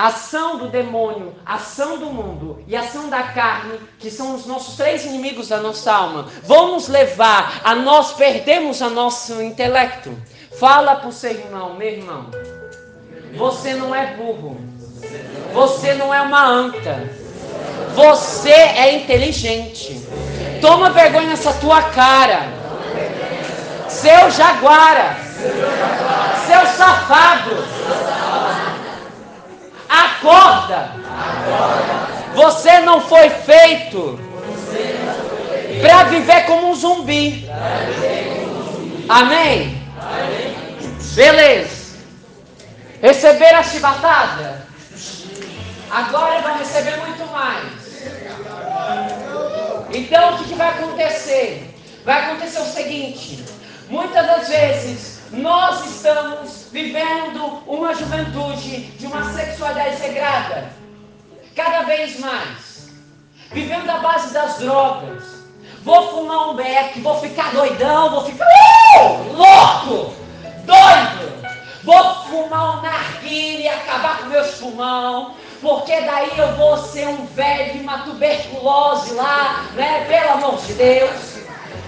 ação 0.07 0.59
do 0.59 0.69
demônio, 0.69 1.35
ação 1.45 1.99
do 1.99 2.07
mundo 2.07 2.63
e 2.67 2.77
ação 2.77 3.09
da 3.09 3.23
carne, 3.23 3.81
que 3.99 4.11
são 4.11 4.35
os 4.35 4.47
nossos 4.47 4.77
três 4.77 5.05
inimigos 5.05 5.49
da 5.49 5.59
nossa 5.59 5.93
alma, 5.93 6.27
vão 6.45 6.73
nos 6.73 6.89
levar 6.89 7.61
a 7.65 7.75
nós 7.75 8.13
perdermos 8.13 8.81
o 8.81 8.91
nosso 8.91 9.43
intelecto. 9.43 10.17
Fala 10.59 10.97
para 10.97 11.09
o 11.09 11.13
seu 11.13 11.31
irmão, 11.31 11.75
meu 11.75 11.89
irmão, 11.89 12.27
você 13.37 13.75
não 13.75 13.95
é 13.95 14.15
burro, 14.15 14.57
você 15.53 15.95
não 15.95 16.13
é 16.13 16.21
uma 16.21 16.47
anta, 16.47 17.11
você 17.95 18.51
é 18.51 18.95
inteligente. 18.95 20.01
Toma 20.61 20.91
vergonha 20.91 21.29
nessa 21.29 21.53
tua 21.55 21.83
cara, 21.83 22.49
seu 23.89 24.31
jaguara, 24.31 25.17
seu 26.47 26.67
safado. 26.77 27.78
Acorda! 30.05 30.91
Você 32.35 32.81
não 32.81 33.01
foi 33.01 33.31
feito 33.31 34.21
para 35.81 36.05
viver 36.05 36.47
como 36.47 36.71
um 36.71 36.75
zumbi. 36.75 37.49
Amém? 39.09 39.83
Beleza. 41.15 41.97
Receber 43.03 43.55
a 43.55 43.63
chibatada? 43.63 44.67
Agora 45.91 46.41
vai 46.43 46.59
receber 46.59 46.97
muito 46.99 47.27
mais. 47.33 47.73
Então 49.93 50.35
o 50.35 50.39
que, 50.39 50.45
que 50.45 50.55
vai 50.55 50.69
acontecer? 50.69 51.75
Vai 52.05 52.25
acontecer 52.25 52.61
o 52.61 52.67
seguinte: 52.67 53.45
muitas 53.89 54.27
das 54.27 54.49
vezes 54.49 55.18
nós 55.33 55.85
estamos 55.85 56.69
vivendo 56.73 57.63
uma 57.67 57.95
juventude 57.95 58.83
de 58.99 59.07
uma 59.07 59.33
sexualidade 59.33 59.97
sagrada, 59.97 60.73
cada 61.55 61.83
vez 61.83 62.19
mais, 62.21 62.91
vivendo 63.53 63.91
a 63.91 63.99
base 63.99 64.33
das 64.33 64.59
drogas. 64.59 65.39
Vou 65.83 66.11
fumar 66.11 66.51
um 66.51 66.55
beck, 66.55 67.01
vou 67.01 67.21
ficar 67.21 67.53
doidão, 67.53 68.11
vou 68.11 68.25
ficar 68.25 68.47
uh, 68.47 69.33
louco, 69.33 70.15
doido. 70.65 71.39
Vou 71.85 72.15
fumar 72.25 72.79
um 72.79 72.83
narguilha 72.83 73.63
e 73.63 73.69
acabar 73.69 74.19
com 74.19 74.27
meus 74.27 74.55
pulmão, 74.57 75.35
porque 75.61 76.01
daí 76.03 76.37
eu 76.37 76.55
vou 76.57 76.77
ser 76.77 77.07
um 77.09 77.25
velho 77.27 77.73
de 77.73 77.79
uma 77.81 77.99
tuberculose 78.01 79.15
lá, 79.15 79.65
né? 79.75 80.05
Pelo 80.07 80.33
amor 80.33 80.61
de 80.61 80.75
Deus. 80.75 81.39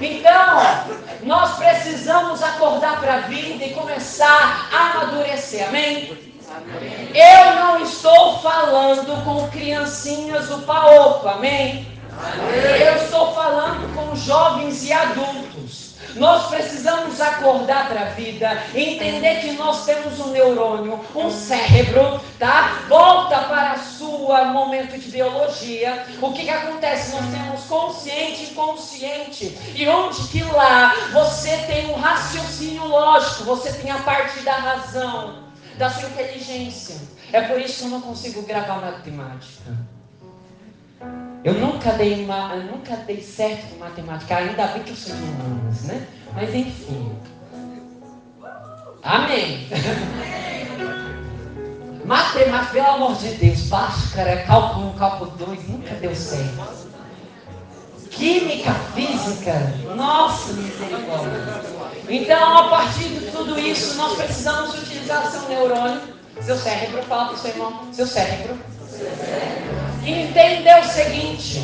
Então, 0.00 1.10
Nós 1.23 1.57
precisamos 1.57 2.43
acordar 2.43 3.00
para 3.00 3.15
a 3.15 3.21
vida 3.21 3.65
e 3.65 3.75
começar 3.75 4.69
a 4.73 4.91
amadurecer. 4.91 5.69
Amém? 5.69 6.17
Eu 7.15 7.55
não 7.57 7.83
estou 7.83 8.39
falando 8.39 9.23
com 9.25 9.49
criancinhas 9.50 10.50
do. 10.50 11.29
Amém? 11.29 11.87
Amém? 12.19 12.83
Eu 12.83 12.97
estou 12.97 13.35
falando 13.35 13.95
com 13.95 14.17
jovens 14.17 14.85
e 14.85 14.93
adultos. 14.93 15.60
Nós 16.17 16.49
precisamos 16.49 17.21
acordar 17.21 17.88
para 17.88 18.02
a 18.02 18.05
vida, 18.11 18.62
entender 18.75 19.40
que 19.40 19.52
nós 19.52 19.85
temos 19.85 20.19
um 20.19 20.29
neurônio, 20.29 21.00
um 21.14 21.31
cérebro, 21.31 22.21
tá? 22.38 22.83
Volta 22.88 23.38
para 23.40 23.73
a 23.73 23.79
sua 23.79 24.47
momento 24.47 24.99
de 24.99 25.11
biologia. 25.11 26.07
O 26.21 26.33
que, 26.33 26.45
que 26.45 26.50
acontece? 26.50 27.12
Nós 27.12 27.31
temos 27.31 27.64
consciente 27.64 28.45
e 28.45 28.50
inconsciente. 28.50 29.59
E 29.75 29.88
onde 29.88 30.29
que 30.29 30.43
lá 30.43 30.95
você 31.12 31.57
tem 31.67 31.90
um 31.90 31.95
raciocínio 31.95 32.87
lógico, 32.87 33.45
você 33.45 33.73
tem 33.73 33.90
a 33.90 33.99
parte 33.99 34.40
da 34.40 34.55
razão, 34.55 35.45
da 35.76 35.90
sua 35.90 36.09
inteligência. 36.09 36.97
É 37.33 37.43
por 37.43 37.61
isso 37.61 37.79
que 37.79 37.85
eu 37.85 37.90
não 37.90 38.00
consigo 38.00 38.43
gravar 38.43 38.81
matemática. 38.81 39.89
Eu 41.42 41.54
nunca 41.54 41.92
dei, 41.92 42.23
uma, 42.23 42.54
eu 42.54 42.64
nunca 42.64 42.97
dei 42.97 43.23
certo 43.23 43.70
com 43.70 43.78
matemática, 43.78 44.37
ainda 44.37 44.66
bem 44.66 44.82
que 44.82 44.90
eu 44.90 44.97
sou 44.97 45.16
de 45.16 45.23
humanas, 45.23 45.82
né? 45.85 46.06
Mas 46.35 46.54
enfim. 46.54 47.12
Amém. 49.02 49.66
matemática, 52.04 52.73
pelo 52.73 52.88
amor 52.88 53.16
de 53.16 53.30
Deus, 53.37 53.62
Bhaskara, 53.62 54.42
cálculo 54.42 54.90
1, 54.90 54.99
cálculo 54.99 55.30
2, 55.38 55.68
nunca 55.68 55.94
deu 55.94 56.14
certo. 56.14 56.90
Química, 58.11 58.75
física, 58.94 59.73
nossa 59.97 60.52
misericórdia. 60.52 61.62
Então, 62.06 62.59
a 62.59 62.68
partir 62.68 63.09
de 63.09 63.30
tudo 63.30 63.59
isso, 63.59 63.97
nós 63.97 64.14
precisamos 64.14 64.75
utilizar 64.75 65.25
seu 65.30 65.49
neurônio, 65.49 66.02
seu 66.42 66.59
cérebro, 66.59 67.02
fala 67.04 67.26
para 67.26 67.35
o 67.35 67.38
seu 67.38 67.50
irmão, 67.50 67.88
seu 67.92 68.06
cérebro. 68.06 68.59
Seu 68.90 69.09
cérebro 69.16 69.89
entender 70.04 70.80
o 70.80 70.85
seguinte: 70.85 71.61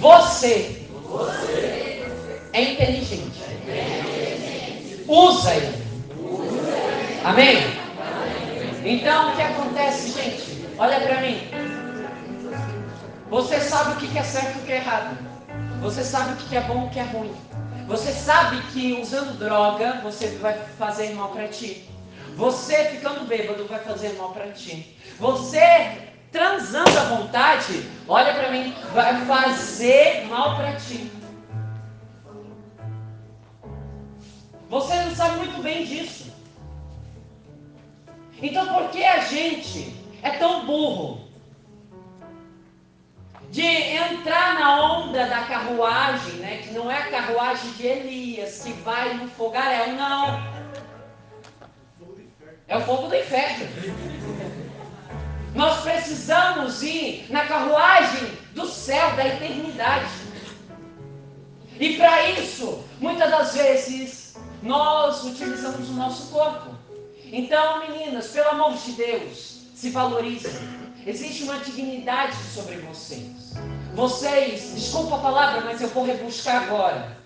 você 0.00 0.86
é 2.52 2.62
inteligente. 2.62 3.40
Usa 5.06 5.54
ele. 5.54 5.80
Amém? 7.24 7.58
Então 8.84 9.32
o 9.32 9.36
que 9.36 9.42
acontece, 9.42 10.12
gente? 10.12 10.66
Olha 10.78 11.00
para 11.00 11.20
mim. 11.20 11.38
Você 13.28 13.60
sabe 13.60 13.92
o 13.92 13.96
que 13.96 14.18
é 14.18 14.22
certo 14.22 14.56
e 14.56 14.60
o 14.60 14.64
que 14.64 14.72
é 14.72 14.76
errado. 14.76 15.18
Você 15.82 16.02
sabe 16.02 16.32
o 16.32 16.36
que 16.36 16.56
é 16.56 16.60
bom 16.62 16.84
e 16.84 16.86
o 16.86 16.90
que 16.90 16.98
é 16.98 17.02
ruim. 17.02 17.34
Você 17.86 18.12
sabe 18.12 18.62
que 18.72 18.92
usando 18.94 19.38
droga 19.38 20.00
você 20.02 20.28
vai 20.40 20.58
fazer 20.78 21.12
mal 21.14 21.28
para 21.28 21.48
ti. 21.48 21.88
Você 22.36 22.84
ficando 22.86 23.26
bêbado 23.26 23.66
vai 23.66 23.80
fazer 23.80 24.14
mal 24.14 24.32
para 24.32 24.48
ti. 24.52 24.96
Você 25.18 26.09
transando 26.30 26.98
à 26.98 27.04
vontade, 27.04 27.88
olha 28.06 28.32
para 28.34 28.50
mim, 28.50 28.74
vai 28.92 29.24
fazer 29.26 30.26
mal 30.26 30.56
para 30.56 30.76
ti. 30.76 31.10
Você 34.68 34.94
não 35.02 35.14
sabe 35.14 35.38
muito 35.38 35.60
bem 35.62 35.84
disso. 35.84 36.32
Então 38.40 38.72
por 38.72 38.88
que 38.90 39.04
a 39.04 39.18
gente 39.18 39.94
é 40.22 40.30
tão 40.30 40.64
burro 40.64 41.28
de 43.50 43.66
entrar 43.66 44.54
na 44.54 44.80
onda 44.98 45.26
da 45.26 45.42
carruagem, 45.42 46.34
né? 46.34 46.58
Que 46.58 46.72
não 46.72 46.88
é 46.88 46.98
a 46.98 47.10
carruagem 47.10 47.72
de 47.72 47.86
Elias 47.86 48.62
que 48.62 48.72
vai 48.72 49.14
no 49.14 49.28
fogaréu, 49.28 49.94
não. 49.94 50.40
É 52.68 52.76
o 52.76 52.80
fogo 52.82 53.08
do 53.08 53.16
inferno. 53.16 53.66
Nós 55.54 55.80
precisamos 55.80 56.82
ir 56.82 57.26
na 57.30 57.46
carruagem 57.46 58.30
do 58.54 58.66
céu, 58.66 59.14
da 59.16 59.26
eternidade. 59.26 60.10
E 61.78 61.96
para 61.96 62.30
isso, 62.30 62.84
muitas 63.00 63.30
das 63.30 63.54
vezes, 63.54 64.36
nós 64.62 65.24
utilizamos 65.24 65.88
o 65.88 65.94
nosso 65.94 66.30
corpo. 66.30 66.74
Então, 67.32 67.80
meninas, 67.80 68.28
pelo 68.28 68.50
amor 68.50 68.74
de 68.74 68.92
Deus, 68.92 69.62
se 69.74 69.90
valorizem. 69.90 70.52
Existe 71.06 71.44
uma 71.44 71.58
dignidade 71.58 72.36
sobre 72.54 72.76
vocês. 72.76 73.54
Vocês, 73.94 74.74
desculpa 74.74 75.16
a 75.16 75.20
palavra, 75.20 75.62
mas 75.62 75.80
eu 75.80 75.88
vou 75.88 76.04
rebuscar 76.04 76.64
agora. 76.64 77.16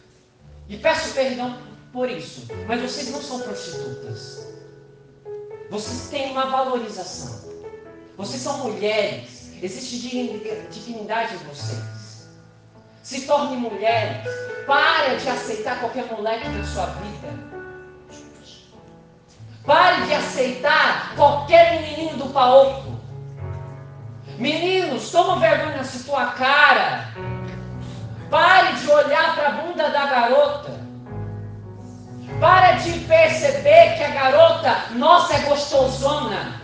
E 0.69 0.77
peço 0.77 1.13
perdão 1.15 1.59
por 1.93 2.09
isso. 2.09 2.47
Mas 2.67 2.81
vocês 2.81 3.11
não 3.11 3.21
são 3.21 3.41
prostitutas. 3.41 4.47
Vocês 5.71 6.09
têm 6.09 6.31
uma 6.31 6.47
valorização. 6.47 7.44
Vocês 8.17 8.43
são 8.43 8.59
mulheres. 8.59 9.53
Existe 9.63 9.99
dignidade 10.71 11.35
em 11.35 11.39
vocês. 11.39 12.29
Se 13.03 13.23
torne 13.23 13.57
mulheres. 13.57 14.29
Para 14.67 15.17
de 15.17 15.29
aceitar 15.29 15.81
qualquer 15.81 16.11
moleque 16.11 16.49
na 16.49 16.65
sua 16.65 16.87
vida. 16.87 17.55
Pare 19.67 20.07
de 20.07 20.15
aceitar 20.15 21.15
qualquer 21.17 21.81
menininho 21.81 22.17
do 22.19 22.27
paoco. 22.27 22.95
Meninos, 24.39 25.11
toma 25.11 25.41
vergonha 25.41 25.79
na 25.79 25.85
sua 25.85 26.27
cara. 26.33 27.09
Pare 28.31 28.75
de 28.75 28.91
olhar 28.91 29.35
para 29.35 29.49
a 29.49 29.53
bunda 29.53 29.89
da 29.89 30.07
garota. 30.07 30.81
Para 32.41 32.73
de 32.73 33.01
perceber 33.01 33.97
que 33.97 34.05
a 34.05 34.11
garota, 34.11 34.77
nossa, 34.93 35.35
é 35.35 35.41
gostosona. 35.41 36.64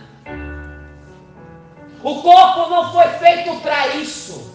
O 2.03 2.21
corpo 2.21 2.69
não 2.69 2.91
foi 2.91 3.07
feito 3.19 3.55
para 3.61 3.87
isso. 3.95 4.51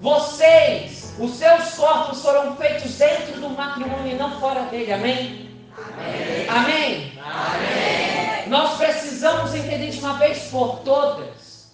Vocês, 0.00 1.14
os 1.18 1.36
seus 1.36 1.74
corpos 1.74 2.22
foram 2.22 2.56
feitos 2.56 2.94
dentro 2.94 3.40
do 3.40 3.50
matrimônio 3.50 4.12
e 4.12 4.14
não 4.14 4.38
fora 4.40 4.62
dele. 4.62 4.92
Amém? 4.92 5.50
Amém. 5.76 6.48
Amém? 6.48 7.12
Amém. 7.18 8.48
Nós 8.48 8.76
precisamos 8.76 9.54
entender 9.54 9.90
de 9.90 9.98
uma 9.98 10.14
vez 10.14 10.44
por 10.50 10.80
todas 10.80 11.68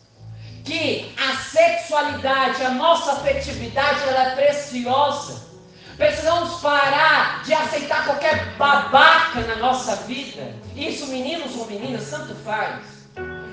que 0.64 1.14
a 1.18 1.36
sexualidade, 1.36 2.62
a 2.62 2.70
nossa 2.70 3.12
afetividade, 3.12 4.00
ela 4.08 4.32
é 4.32 4.34
preciosa. 4.34 5.54
Precisamos 5.96 6.60
parar 6.60 7.42
de 7.44 7.52
aceitar 7.54 8.04
qualquer 8.04 8.56
babaca 8.56 9.40
na 9.42 9.56
nossa 9.56 9.94
vida. 9.96 10.54
Isso, 10.74 11.06
meninos 11.06 11.56
ou 11.56 11.66
meninas, 11.66 12.10
tanto 12.10 12.34
faz. 12.36 12.93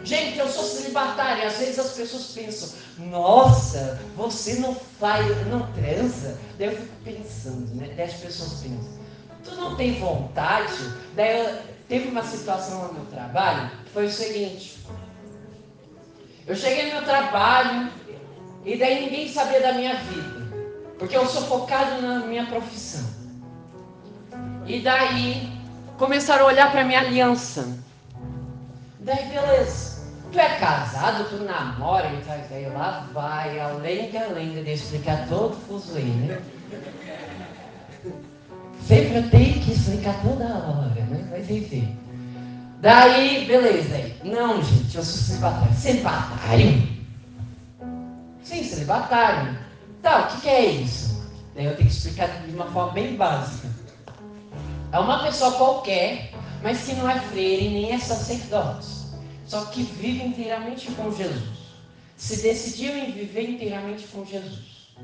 Gente, 0.04 0.40
eu 0.40 0.48
sou 0.48 0.64
celibatária. 0.64 1.48
Às 1.48 1.58
vezes 1.58 1.80
as 1.80 1.92
pessoas 1.92 2.28
pensam, 2.28 2.70
nossa, 3.10 4.00
você 4.16 4.56
não 4.56 4.76
faz, 5.00 5.26
não 5.48 5.72
transa. 5.74 6.38
Daí 6.58 6.68
eu 6.68 6.78
fico 6.78 6.96
pensando, 7.04 7.76
né? 7.76 7.94
Daí 7.96 8.06
as 8.06 8.14
pessoas 8.16 8.62
pensam, 8.62 9.00
tu 9.44 9.56
não 9.56 9.76
tem 9.76 10.00
vontade? 10.00 10.74
Daí 11.16 11.40
eu, 11.40 11.58
teve 11.88 12.10
uma 12.10 12.24
situação 12.24 12.88
no 12.88 12.94
meu 12.94 13.06
trabalho 13.06 13.70
que 13.86 13.92
foi 13.92 14.06
o 14.06 14.12
seguinte. 14.12 14.80
Eu 16.48 16.56
cheguei 16.56 16.88
no 16.88 17.00
meu 17.00 17.04
trabalho 17.04 17.92
e 18.66 18.78
daí 18.78 19.06
ninguém 19.06 19.32
sabia 19.32 19.62
da 19.62 19.74
minha 19.74 19.96
vida. 19.96 20.42
Porque 20.98 21.16
eu 21.16 21.26
sou 21.26 21.44
focado 21.44 22.02
na 22.02 22.20
minha 22.20 22.46
profissão. 22.46 23.04
E 24.66 24.80
daí 24.80 25.52
começaram 25.98 26.46
a 26.46 26.48
olhar 26.48 26.72
para 26.72 26.84
minha 26.84 27.00
aliança. 27.00 27.78
Daí 29.00 29.26
beleza. 29.30 29.91
Tu 30.32 30.40
é 30.40 30.56
casado, 30.60 31.26
tu 31.30 31.44
namora, 31.44 32.08
e 32.08 32.22
tá, 32.22 32.40
aí 32.52 32.66
lá 32.70 33.06
vai, 33.12 33.60
além 33.60 34.10
que 34.10 34.16
além 34.16 34.64
de 34.64 34.72
explicar 34.72 35.28
todo 35.28 35.52
o 35.52 35.60
fuzuê, 35.60 36.04
né? 36.04 36.42
Sempre 38.88 39.18
eu 39.18 39.30
tenho 39.30 39.60
que 39.60 39.74
explicar 39.74 40.22
toda 40.22 40.46
hora, 40.46 41.06
né? 41.10 41.28
Mas 41.30 41.50
enfim. 41.50 41.98
Daí, 42.80 43.46
beleza. 43.46 43.94
Aí. 43.94 44.16
Não, 44.24 44.64
gente, 44.64 44.96
eu 44.96 45.04
sou 45.04 45.22
celibatário. 45.22 45.74
Celibatário? 45.76 46.88
Sim, 48.42 48.64
celibatário. 48.64 49.58
Tá, 50.02 50.22
o 50.22 50.28
que, 50.28 50.42
que 50.42 50.50
é 50.50 50.66
isso? 50.66 51.30
Daí 51.56 51.66
eu 51.66 51.76
tenho 51.76 51.90
que 51.90 51.94
explicar 51.94 52.28
de 52.48 52.56
uma 52.56 52.66
forma 52.68 52.94
bem 52.94 53.18
básica. 53.18 53.68
É 54.94 54.98
uma 54.98 55.24
pessoa 55.24 55.52
qualquer, 55.52 56.32
mas 56.64 56.86
que 56.86 56.94
não 56.94 57.10
é 57.10 57.20
freire 57.20 57.68
nem 57.68 57.92
é 57.92 58.00
sacerdote 58.00 59.01
só 59.52 59.66
que 59.66 59.84
vive 59.84 60.24
inteiramente 60.24 60.90
com 60.92 61.12
Jesus. 61.12 61.60
Se 62.16 62.42
decidiu 62.42 62.96
em 62.96 63.12
viver 63.12 63.50
inteiramente 63.50 64.08
com 64.08 64.24
Jesus. 64.24 64.96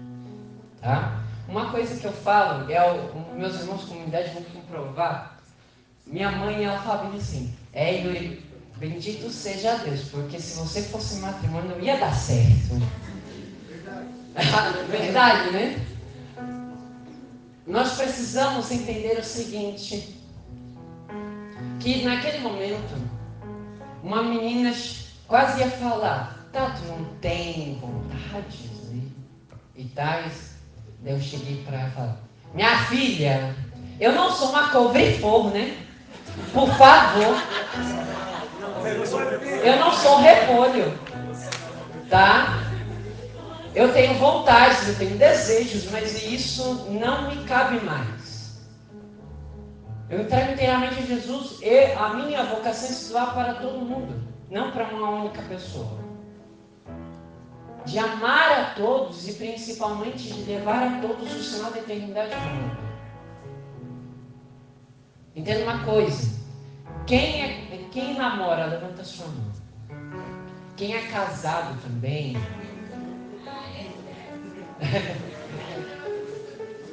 Tá? 0.80 1.22
Uma 1.50 1.70
coisa 1.70 2.00
que 2.00 2.06
eu 2.06 2.14
falo, 2.14 2.72
é 2.72 2.82
o, 2.94 3.36
meus 3.38 3.60
irmãos 3.60 3.82
de 3.82 3.88
comunidade 3.88 4.30
vão 4.30 4.44
comprovar. 4.44 5.38
Minha 6.06 6.32
mãe, 6.32 6.64
ela 6.64 6.80
fala 6.80 7.14
assim: 7.14 7.54
É, 7.74 8.02
Yuri, 8.02 8.42
bendito 8.78 9.30
seja 9.30 9.80
Deus, 9.80 10.04
porque 10.04 10.40
se 10.40 10.58
você 10.58 10.82
fosse 10.84 11.20
matrimônio 11.20 11.72
não 11.72 11.82
ia 11.82 11.98
dar 11.98 12.16
certo. 12.16 12.82
Verdade, 14.34 14.78
Verdade 14.90 15.52
né? 15.52 15.86
nós 17.66 17.98
precisamos 17.98 18.72
entender 18.72 19.20
o 19.20 19.24
seguinte: 19.26 20.18
que 21.82 22.06
naquele 22.06 22.40
momento, 22.40 23.17
uma 24.08 24.24
menina 24.24 24.74
quase 25.28 25.60
ia 25.60 25.70
falar, 25.70 26.48
tá, 26.54 26.74
tu 26.78 26.86
não 26.86 27.04
tem 27.20 27.78
vontade, 27.82 28.70
né? 28.90 29.02
E 29.76 29.84
tais, 29.84 30.56
daí 31.04 31.14
eu 31.14 31.20
cheguei 31.20 31.62
para 31.66 31.78
ela 31.78 31.90
e 31.90 31.92
falei, 31.92 32.12
minha 32.54 32.78
filha, 32.86 33.56
eu 34.00 34.14
não 34.14 34.32
sou 34.32 34.50
uma 34.52 34.70
couve-flor, 34.70 35.52
né? 35.52 35.76
Por 36.54 36.70
favor. 36.76 37.36
Eu 39.64 39.76
não 39.78 39.92
sou 39.92 40.22
repolho. 40.22 40.98
Tá? 42.10 42.64
Eu 43.76 43.92
tenho 43.92 44.14
vontades, 44.14 44.88
eu 44.88 44.96
tenho 44.96 45.18
desejos, 45.18 45.92
mas 45.92 46.24
isso 46.24 46.88
não 46.90 47.30
me 47.30 47.44
cabe 47.44 47.84
mais. 47.84 48.17
Eu 50.10 50.22
entrego 50.22 50.54
inteiramente 50.54 51.00
a 51.00 51.06
Jesus 51.06 51.60
e 51.62 51.92
a 51.92 52.14
minha 52.14 52.44
vocação 52.46 52.88
é 52.88 52.92
estudar 52.92 53.34
para 53.34 53.56
todo 53.56 53.80
mundo, 53.80 54.24
não 54.50 54.72
para 54.72 54.86
uma 54.86 55.10
única 55.24 55.42
pessoa. 55.44 56.00
De 57.86 58.00
amar 58.00 58.52
a 58.60 58.74
todos 58.74 59.28
e 59.28 59.34
principalmente 59.34 60.32
de 60.32 60.44
levar 60.44 60.84
a 60.84 61.02
todos 61.02 61.34
o 61.34 61.44
sinal 61.44 61.72
da 61.72 61.80
eternidade 61.80 62.30
do 62.30 62.40
mundo. 62.40 62.78
Entenda 65.36 65.64
uma 65.64 65.84
coisa. 65.84 66.38
Quem, 67.06 67.42
é, 67.42 67.88
quem 67.92 68.14
namora, 68.14 68.66
levanta 68.66 69.04
sua 69.04 69.28
mão. 69.28 69.52
Quem 70.78 70.96
é 70.96 71.02
casado 71.08 71.78
também. 71.82 72.38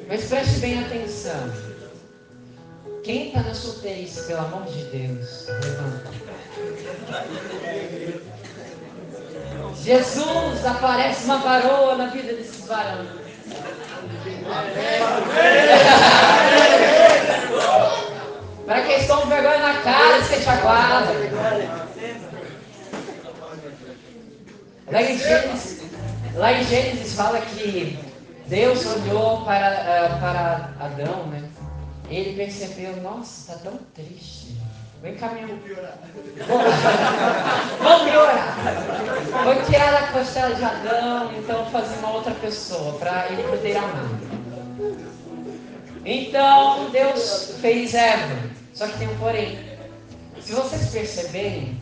Mas 0.09 0.29
preste 0.29 0.61
bem 0.61 0.85
atenção. 0.85 1.74
Quem 3.05 3.27
está 3.27 3.43
na 3.43 3.53
solteirice, 3.53 4.27
pelo 4.27 4.41
amor 4.41 4.65
de 4.65 4.83
Deus, 4.85 5.47
levanta. 5.49 6.11
Jesus 9.83 10.65
aparece 10.65 11.25
uma 11.25 11.37
varoa 11.37 11.97
na 11.97 12.07
vida 12.07 12.33
desses 12.33 12.67
varões. 12.67 13.11
Para 18.65 18.81
que 18.81 18.93
estão 18.95 19.21
com 19.21 19.27
vergonha 19.29 19.59
na 19.59 19.75
cara, 19.83 20.25
se 20.25 20.49
aguarda. 20.49 21.13
Lá 24.91 25.03
em, 25.03 25.19
Gênesis, 25.19 25.83
lá 26.37 26.53
em 26.55 26.65
Gênesis 26.65 27.13
fala 27.13 27.39
que 27.43 27.99
Deus 28.47 28.87
olhou 28.87 29.45
para, 29.45 29.69
uh, 29.69 30.21
para 30.21 30.71
Adão, 30.81 31.27
né? 31.27 31.54
Ele 32.09 32.37
percebeu, 32.37 32.97
nossa, 33.03 33.53
está 33.53 33.71
tão 33.71 33.79
triste. 33.95 34.57
Vem 35.03 35.17
cá, 35.17 35.29
Vou 35.29 35.59
piorar. 35.59 35.99
Vamos 37.79 38.11
piorar. 38.11 38.57
Vou 39.45 39.63
tirar 39.65 39.95
a 39.95 40.13
costela 40.13 40.55
de 40.55 40.65
Adão, 40.65 41.33
então 41.37 41.67
fazer 41.71 41.97
uma 41.99 42.13
outra 42.13 42.33
pessoa 42.37 42.99
para 42.99 43.31
ele 43.31 43.43
poder 43.43 43.77
amar. 43.77 44.09
Então 46.07 46.91
Deus 46.91 47.57
fez 47.61 47.95
Eva. 47.95 48.51
Só 48.73 48.87
que 48.89 48.99
tem 48.99 49.09
um 49.09 49.19
porém. 49.19 49.59
Se 50.41 50.53
vocês 50.53 50.91
perceberem, 50.91 51.79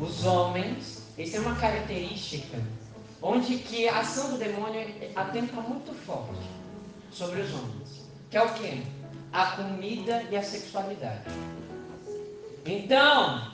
os 0.00 0.24
homens, 0.24 1.02
eles 1.16 1.32
têm 1.32 1.40
uma 1.40 1.56
característica 1.56 2.58
onde 3.22 3.58
que 3.58 3.88
a 3.88 4.00
ação 4.00 4.30
do 4.30 4.38
demônio 4.38 4.86
atenta 5.14 5.60
muito 5.60 5.92
forte 6.04 6.48
sobre 7.10 7.40
os 7.40 7.52
homens. 7.52 8.06
Que 8.30 8.36
é 8.36 8.42
o 8.42 8.52
quê? 8.54 8.82
A 9.36 9.54
comida 9.54 10.22
e 10.30 10.36
a 10.36 10.42
sexualidade. 10.42 11.24
Então, 12.64 13.52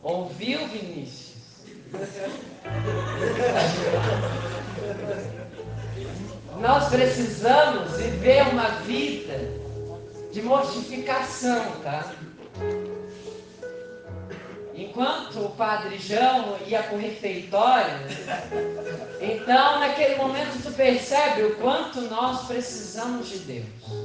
ouviu 0.00 0.64
Vinícius? 0.68 1.64
Nós 6.60 6.88
precisamos 6.88 7.96
viver 7.96 8.46
uma 8.46 8.68
vida 8.82 9.36
de 10.32 10.40
mortificação, 10.40 11.64
tá? 11.82 12.12
Enquanto 14.72 15.40
o 15.40 15.50
padre 15.50 15.98
João 15.98 16.58
ia 16.64 16.80
para 16.80 16.94
o 16.94 17.00
refeitório, 17.00 17.96
então 19.20 19.80
naquele 19.80 20.14
momento 20.14 20.62
tu 20.62 20.70
percebe 20.70 21.42
o 21.42 21.56
quanto 21.56 22.02
nós 22.02 22.46
precisamos 22.46 23.28
de 23.28 23.38
Deus. 23.38 24.03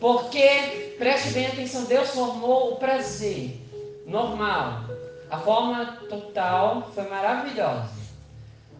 Porque, 0.00 0.94
preste 0.98 1.30
bem 1.30 1.46
atenção, 1.46 1.84
Deus 1.84 2.10
formou 2.10 2.72
o 2.72 2.76
prazer 2.76 3.60
normal. 4.06 4.84
A 5.30 5.38
forma 5.38 5.98
total 6.08 6.90
foi 6.94 7.08
maravilhosa. 7.08 7.96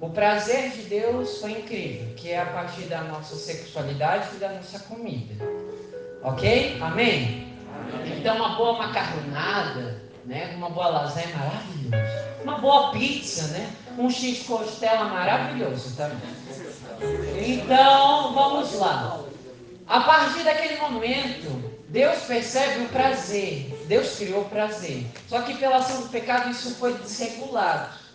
O 0.00 0.10
prazer 0.10 0.70
de 0.70 0.82
Deus 0.82 1.40
foi 1.40 1.52
incrível, 1.52 2.14
que 2.16 2.30
é 2.30 2.40
a 2.40 2.46
partir 2.46 2.82
da 2.82 3.02
nossa 3.02 3.34
sexualidade 3.34 4.28
e 4.36 4.38
da 4.38 4.50
nossa 4.50 4.78
comida. 4.80 5.34
Ok? 6.22 6.78
Amém? 6.80 7.46
Amém. 7.94 8.18
Então, 8.18 8.36
uma 8.36 8.56
boa 8.56 8.74
macarronada, 8.78 10.02
né? 10.26 10.54
uma 10.56 10.68
boa 10.68 10.88
lasanha 10.88 11.28
é 11.28 11.36
maravilhoso. 11.36 12.26
Uma 12.42 12.58
boa 12.58 12.90
pizza, 12.92 13.48
né? 13.48 13.72
Um 13.98 14.10
X 14.10 14.42
costela 14.46 15.04
maravilhoso 15.04 15.96
também. 15.96 16.18
Então, 17.44 18.34
vamos 18.34 18.74
lá. 18.74 19.25
A 19.86 20.00
partir 20.00 20.42
daquele 20.42 20.76
momento, 20.80 21.72
Deus 21.88 22.22
percebe 22.24 22.84
o 22.84 22.88
prazer. 22.88 23.84
Deus 23.86 24.16
criou 24.16 24.42
o 24.42 24.48
prazer. 24.48 25.06
Só 25.28 25.42
que 25.42 25.56
pela 25.56 25.76
ação 25.76 26.02
do 26.02 26.08
pecado 26.08 26.50
isso 26.50 26.74
foi 26.74 26.94
desregulado 26.94 28.06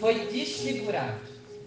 foi 0.00 0.26
desfigurado. 0.26 1.20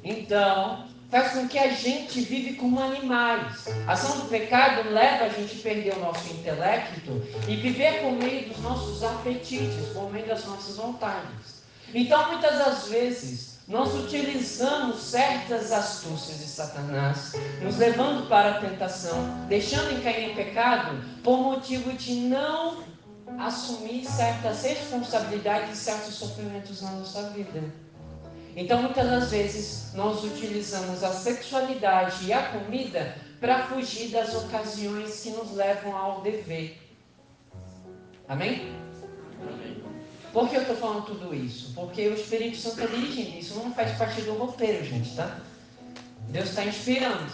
Então, 0.03 0.87
faz 1.09 1.33
com 1.33 1.47
que 1.47 1.57
a 1.57 1.69
gente 1.69 2.21
vive 2.21 2.53
como 2.53 2.79
animais. 2.79 3.67
A 3.87 3.93
ação 3.93 4.19
do 4.19 4.29
pecado 4.29 4.89
leva 4.89 5.25
a 5.25 5.29
gente 5.29 5.59
a 5.59 5.63
perder 5.63 5.93
o 5.95 5.99
nosso 5.99 6.31
intelecto 6.33 7.21
e 7.47 7.55
viver 7.55 8.01
por 8.01 8.11
meio 8.13 8.47
dos 8.47 8.59
nossos 8.59 9.03
apetites, 9.03 9.87
por 9.93 10.11
meio 10.11 10.27
das 10.27 10.45
nossas 10.45 10.77
vontades. 10.77 11.63
Então, 11.93 12.31
muitas 12.31 12.57
das 12.57 12.87
vezes, 12.87 13.58
nós 13.69 13.93
utilizamos 13.93 14.99
certas 14.99 15.71
astúcias 15.71 16.39
de 16.39 16.47
Satanás, 16.47 17.33
nos 17.61 17.77
levando 17.77 18.27
para 18.27 18.55
a 18.55 18.59
tentação, 18.59 19.45
deixando 19.47 19.93
em 19.93 20.01
cair 20.01 20.31
em 20.31 20.35
pecado, 20.35 20.99
por 21.23 21.37
motivo 21.37 21.93
de 21.93 22.15
não 22.15 22.83
assumir 23.37 24.03
certas 24.05 24.63
responsabilidades 24.63 25.77
e 25.77 25.83
certos 25.83 26.15
sofrimentos 26.15 26.81
na 26.81 26.91
nossa 26.93 27.29
vida. 27.29 27.63
Então, 28.55 28.81
muitas 28.81 29.07
das 29.07 29.29
vezes, 29.29 29.93
nós 29.93 30.23
utilizamos 30.23 31.03
a 31.03 31.13
sexualidade 31.13 32.25
e 32.25 32.33
a 32.33 32.49
comida 32.49 33.15
para 33.39 33.67
fugir 33.67 34.09
das 34.09 34.33
ocasiões 34.33 35.21
que 35.21 35.29
nos 35.29 35.53
levam 35.53 35.95
ao 35.95 36.21
dever. 36.21 36.75
Amém? 38.27 38.75
Amém. 39.39 39.88
Por 40.31 40.47
que 40.47 40.55
eu 40.55 40.61
estou 40.61 40.75
falando 40.75 41.05
tudo 41.05 41.33
isso? 41.33 41.73
Porque 41.73 42.07
o 42.07 42.13
Espírito 42.13 42.57
Santo 42.57 42.81
está 42.81 42.95
dirigindo. 42.95 43.37
Isso 43.37 43.55
não 43.55 43.73
faz 43.73 43.97
parte 43.97 44.21
do 44.21 44.33
roteiro, 44.33 44.85
gente, 44.85 45.15
tá? 45.15 45.39
Deus 46.29 46.49
está 46.49 46.65
inspirando. 46.65 47.31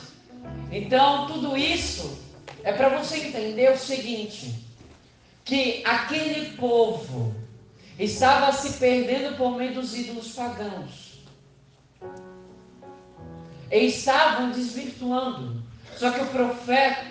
Então, 0.71 1.27
tudo 1.27 1.57
isso 1.57 2.17
é 2.63 2.71
para 2.71 2.89
você 2.89 3.17
entender 3.17 3.71
o 3.71 3.77
seguinte: 3.77 4.65
que 5.43 5.83
aquele 5.85 6.55
povo 6.57 7.35
estava 7.99 8.51
se 8.53 8.73
perdendo 8.77 9.37
por 9.37 9.55
meio 9.55 9.73
dos 9.73 9.95
ídolos 9.95 10.31
pagãos 10.31 11.19
e 13.71 13.85
estavam 13.87 14.51
desvirtuando. 14.51 15.63
Só 15.97 16.11
que 16.11 16.21
o 16.21 16.27
profeta, 16.27 17.05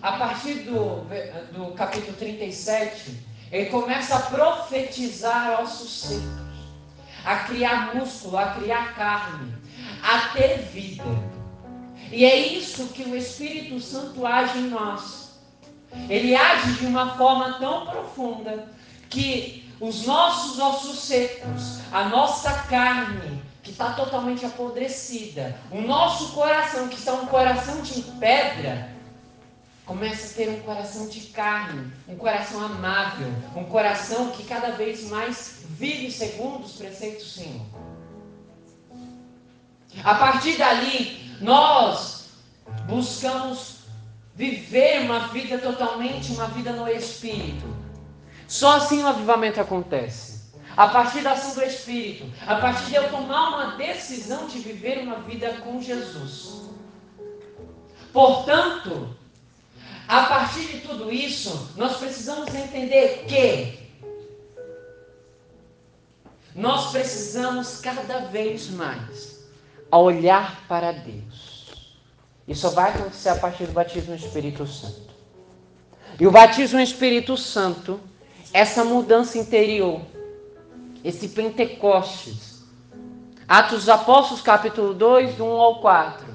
a 0.00 0.12
partir 0.12 0.54
do, 0.64 1.04
do 1.52 1.72
capítulo 1.74 2.16
37, 2.16 3.31
ele 3.52 3.66
começa 3.66 4.16
a 4.16 4.20
profetizar 4.20 5.60
ossos 5.60 6.08
secos, 6.08 6.22
a 7.22 7.36
criar 7.40 7.94
músculo, 7.94 8.38
a 8.38 8.52
criar 8.52 8.94
carne, 8.94 9.54
a 10.02 10.30
ter 10.30 10.62
vida. 10.72 11.04
E 12.10 12.24
é 12.24 12.34
isso 12.34 12.88
que 12.88 13.02
o 13.02 13.14
Espírito 13.14 13.78
Santo 13.78 14.26
age 14.26 14.58
em 14.58 14.68
nós. 14.68 15.38
Ele 16.08 16.34
age 16.34 16.72
de 16.78 16.86
uma 16.86 17.14
forma 17.16 17.58
tão 17.58 17.84
profunda 17.84 18.72
que 19.10 19.70
os 19.78 20.06
nossos 20.06 20.58
ossos 20.58 21.00
secos, 21.00 21.80
a 21.92 22.04
nossa 22.04 22.50
carne, 22.70 23.42
que 23.62 23.70
está 23.70 23.92
totalmente 23.92 24.46
apodrecida, 24.46 25.60
o 25.70 25.82
nosso 25.82 26.32
coração, 26.32 26.88
que 26.88 26.96
está 26.96 27.12
um 27.12 27.26
coração 27.26 27.82
de 27.82 28.00
pedra, 28.18 28.91
começa 29.86 30.26
a 30.26 30.36
ter 30.36 30.48
um 30.48 30.60
coração 30.60 31.08
de 31.08 31.20
carne, 31.28 31.92
um 32.06 32.16
coração 32.16 32.62
amável, 32.64 33.28
um 33.56 33.64
coração 33.64 34.30
que 34.30 34.44
cada 34.44 34.70
vez 34.72 35.08
mais 35.10 35.64
vive 35.70 36.10
segundo 36.10 36.64
os 36.64 36.72
preceitos 36.72 37.24
do 37.24 37.30
Senhor. 37.30 37.66
A 40.04 40.14
partir 40.14 40.56
dali, 40.56 41.36
nós 41.40 42.28
buscamos 42.86 43.82
viver 44.34 45.02
uma 45.02 45.28
vida 45.28 45.58
totalmente, 45.58 46.32
uma 46.32 46.46
vida 46.46 46.72
no 46.72 46.88
Espírito. 46.88 47.66
Só 48.48 48.76
assim 48.76 49.02
o 49.02 49.06
avivamento 49.06 49.60
acontece. 49.60 50.42
A 50.74 50.88
partir 50.88 51.20
da 51.20 51.32
ação 51.32 51.54
do 51.54 51.62
Espírito, 51.62 52.24
a 52.46 52.56
partir 52.56 52.86
de 52.86 52.94
eu 52.94 53.10
tomar 53.10 53.48
uma 53.48 53.76
decisão 53.76 54.46
de 54.46 54.58
viver 54.58 54.98
uma 54.98 55.16
vida 55.16 55.52
com 55.62 55.82
Jesus. 55.82 56.62
Portanto, 58.10 59.14
a 60.08 60.24
partir 60.24 60.66
de 60.66 60.80
tudo 60.80 61.12
isso, 61.12 61.72
nós 61.76 61.96
precisamos 61.96 62.54
entender 62.54 63.24
que 63.26 63.82
nós 66.54 66.90
precisamos 66.90 67.80
cada 67.80 68.26
vez 68.26 68.68
mais 68.70 69.42
olhar 69.90 70.64
para 70.68 70.92
Deus. 70.92 71.86
Isso 72.46 72.70
vai 72.70 72.90
acontecer 72.90 73.30
a 73.30 73.36
partir 73.36 73.66
do 73.66 73.72
batismo 73.72 74.10
no 74.10 74.16
Espírito 74.16 74.66
Santo. 74.66 75.12
E 76.18 76.26
o 76.26 76.30
batismo 76.30 76.78
no 76.78 76.84
Espírito 76.84 77.36
Santo, 77.36 78.00
essa 78.52 78.84
mudança 78.84 79.38
interior, 79.38 80.02
esse 81.04 81.28
Pentecostes. 81.28 82.62
Atos 83.48 83.80
dos 83.80 83.88
Apóstolos, 83.88 84.42
capítulo 84.42 84.94
2, 84.94 85.36
do 85.36 85.44
1 85.44 85.48
ao 85.48 85.80
4. 85.80 86.26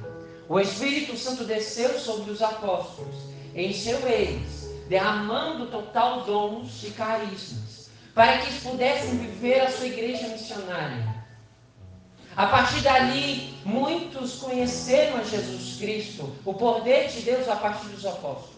O 0.49 0.60
Espírito 0.60 1.17
Santo 1.17 1.43
desceu 1.43 1.99
sobre 1.99 2.32
os 2.32 2.41
apóstolos, 2.41 3.15
encheu 3.65 4.07
eles, 4.07 4.69
derramando 4.87 5.67
total 5.67 6.21
dons 6.21 6.79
de 6.79 6.91
carismas, 6.91 7.89
para 8.13 8.37
que 8.37 8.47
eles 8.47 8.63
pudessem 8.63 9.17
viver 9.17 9.61
a 9.61 9.71
sua 9.71 9.87
igreja 9.87 10.27
missionária. 10.27 11.17
A 12.35 12.45
partir 12.47 12.81
dali, 12.81 13.55
muitos 13.65 14.35
conheceram 14.35 15.17
a 15.17 15.23
Jesus 15.23 15.77
Cristo, 15.77 16.35
o 16.45 16.53
poder 16.53 17.07
de 17.09 17.21
Deus 17.21 17.49
a 17.49 17.55
partir 17.55 17.87
dos 17.87 18.05
apóstolos. 18.05 18.57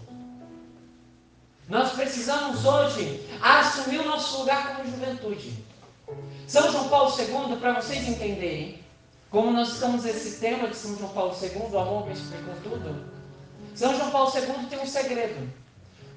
Nós 1.70 1.94
precisamos 1.94 2.66
hoje 2.66 3.26
assumir 3.42 4.00
o 4.00 4.06
nosso 4.06 4.40
lugar 4.40 4.76
como 4.76 4.90
juventude. 4.90 5.64
São 6.48 6.72
João 6.72 6.90
Paulo 6.90 7.16
II, 7.18 7.58
para 7.58 7.80
vocês 7.80 8.08
entenderem, 8.08 8.84
como 9.30 9.52
nós 9.52 9.74
estamos 9.74 10.04
nesse 10.04 10.40
tema 10.40 10.68
de 10.68 10.76
São 10.76 10.98
João 10.98 11.14
Paulo 11.14 11.38
II, 11.40 11.72
o 11.72 11.80
amor 11.80 12.08
me 12.08 12.14
explicou 12.14 12.56
tudo. 12.64 13.19
São 13.80 13.96
João 13.96 14.12
Paulo 14.12 14.30
II 14.36 14.66
tem 14.66 14.78
um 14.78 14.86
segredo. 14.86 15.50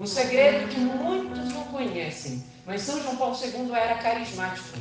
Um 0.01 0.05
segredo 0.05 0.69
que 0.69 0.81
muitos 0.81 1.53
não 1.53 1.63
conhecem. 1.67 2.45
Mas 2.67 2.83
São 2.83 3.01
João 3.01 3.15
Paulo 3.15 3.37
II 3.41 3.73
era 3.73 3.95
carismático. 3.99 4.77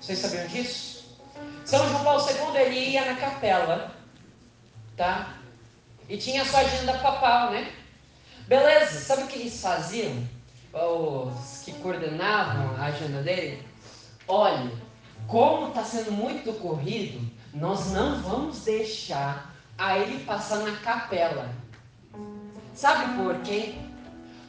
Vocês 0.00 0.18
sabiam 0.18 0.44
disso? 0.48 1.16
São 1.64 1.88
João 1.88 2.02
Paulo 2.02 2.28
II 2.28 2.60
ele 2.60 2.90
ia 2.90 3.04
na 3.04 3.14
capela, 3.14 3.94
tá? 4.96 5.36
E 6.08 6.16
tinha 6.16 6.42
a 6.42 6.44
sua 6.44 6.58
agenda 6.58 6.98
papal, 6.98 7.52
né? 7.52 7.72
Beleza, 8.48 8.98
sabe 8.98 9.22
o 9.22 9.26
que 9.28 9.38
eles 9.38 9.62
faziam? 9.62 10.26
Os 10.72 11.62
que 11.64 11.72
coordenavam 11.74 12.74
a 12.82 12.86
agenda 12.86 13.22
dele? 13.22 13.64
Olha, 14.26 14.72
como 15.28 15.68
está 15.68 15.84
sendo 15.84 16.10
muito 16.10 16.52
corrido, 16.54 17.30
nós 17.52 17.92
não 17.92 18.20
vamos 18.20 18.64
deixar 18.64 19.54
a 19.78 19.96
ele 19.96 20.24
passar 20.24 20.58
na 20.58 20.76
capela. 20.78 21.62
Sabe 22.74 23.14
por 23.16 23.40
quê? 23.42 23.76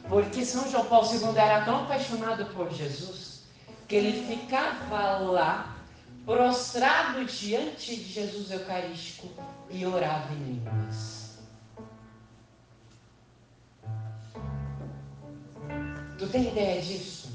Porque 0.08 0.44
São 0.44 0.68
João 0.68 0.84
Paulo 0.86 1.08
II 1.08 1.38
era 1.38 1.64
tão 1.64 1.84
apaixonado 1.84 2.46
por 2.46 2.70
Jesus 2.72 3.44
que 3.86 3.94
ele 3.94 4.26
ficava 4.26 5.18
lá 5.18 5.76
prostrado 6.24 7.24
diante 7.24 7.94
de 7.94 8.12
Jesus 8.12 8.50
Eucarístico 8.50 9.28
e 9.70 9.86
orava 9.86 10.32
em 10.32 10.38
línguas. 10.38 11.38
Tu 16.18 16.26
tem 16.28 16.48
ideia 16.48 16.82
disso? 16.82 17.30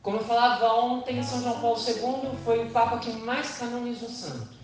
Como 0.00 0.18
eu 0.18 0.24
falava 0.24 0.72
ontem, 0.74 1.22
São 1.22 1.42
João 1.42 1.60
Paulo 1.60 1.78
II 1.78 2.38
foi 2.44 2.66
o 2.66 2.70
Papa 2.70 2.98
que 2.98 3.12
mais 3.12 3.58
canonizou 3.58 4.08
santos. 4.08 4.56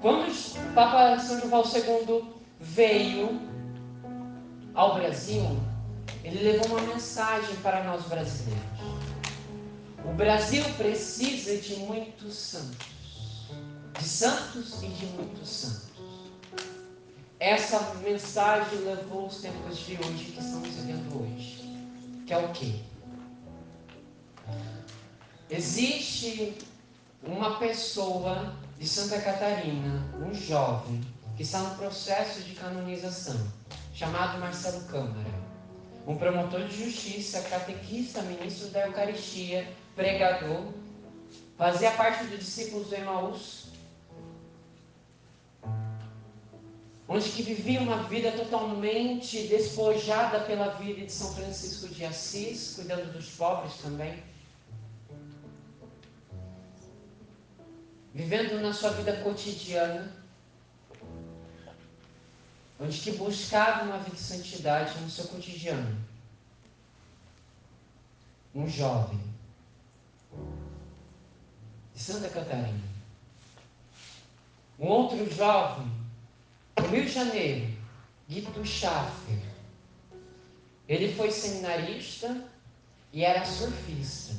Quando 0.00 0.28
o 0.28 0.74
Papa 0.74 1.18
São 1.20 1.38
João 1.38 1.50
Paulo 1.50 1.68
II 1.68 2.43
veio 2.64 3.40
ao 4.74 4.94
Brasil, 4.94 5.60
ele 6.24 6.42
levou 6.42 6.78
uma 6.78 6.94
mensagem 6.94 7.54
para 7.56 7.84
nós 7.84 8.02
brasileiros. 8.06 8.64
O 10.04 10.12
Brasil 10.14 10.64
precisa 10.76 11.56
de 11.56 11.76
muitos 11.76 12.34
santos, 12.34 13.48
de 13.98 14.04
santos 14.04 14.82
e 14.82 14.88
de 14.88 15.06
muitos 15.06 15.48
santos. 15.48 15.84
Essa 17.38 17.94
mensagem 18.02 18.78
levou 18.80 19.26
os 19.26 19.40
tempos 19.40 19.78
de 19.78 19.96
hoje 19.96 20.32
que 20.32 20.40
estamos 20.40 20.68
vivendo 20.68 21.22
hoje, 21.22 21.62
que 22.26 22.32
é 22.32 22.38
o 22.38 22.48
quê? 22.52 22.80
Existe 25.50 26.56
uma 27.22 27.58
pessoa 27.58 28.54
de 28.78 28.88
Santa 28.88 29.20
Catarina, 29.20 30.02
um 30.18 30.34
jovem, 30.34 31.00
que 31.36 31.42
está 31.42 31.58
no 31.60 31.74
processo 31.76 32.42
de 32.42 32.54
canonização, 32.54 33.36
chamado 33.92 34.38
Marcelo 34.38 34.84
Câmara. 34.84 35.44
Um 36.06 36.16
promotor 36.16 36.66
de 36.66 36.84
justiça, 36.84 37.42
catequista, 37.42 38.22
ministro 38.22 38.68
da 38.68 38.86
Eucaristia, 38.86 39.66
pregador, 39.96 40.72
fazia 41.56 41.90
parte 41.92 42.24
dos 42.24 42.38
discípulos 42.38 42.88
do 42.88 42.94
Emaús, 42.94 43.68
onde 47.08 47.30
que 47.30 47.42
vivia 47.42 47.80
uma 47.80 48.04
vida 48.04 48.32
totalmente 48.32 49.46
despojada 49.48 50.40
pela 50.40 50.68
vida 50.74 51.06
de 51.06 51.12
São 51.12 51.34
Francisco 51.34 51.88
de 51.88 52.04
Assis, 52.04 52.74
cuidando 52.76 53.12
dos 53.12 53.30
pobres 53.30 53.74
também. 53.82 54.22
vivendo 58.14 58.62
na 58.62 58.72
sua 58.72 58.90
vida 58.90 59.12
cotidiana, 59.24 60.23
onde 62.78 63.00
que 63.00 63.12
buscava 63.12 63.84
uma 63.84 63.98
vida 63.98 64.16
de 64.16 64.22
santidade 64.22 64.98
no 65.00 65.08
seu 65.08 65.26
cotidiano. 65.26 65.96
Um 68.54 68.68
jovem 68.68 69.20
de 71.94 72.00
Santa 72.00 72.28
Catarina. 72.28 72.94
Um 74.78 74.86
outro 74.86 75.32
jovem 75.32 75.90
do 76.76 76.86
Rio 76.88 77.04
de 77.04 77.12
Janeiro, 77.12 77.76
Guido 78.28 78.64
Schaffer. 78.64 79.38
Ele 80.88 81.14
foi 81.14 81.30
seminarista 81.30 82.44
e 83.12 83.24
era 83.24 83.44
surfista. 83.44 84.34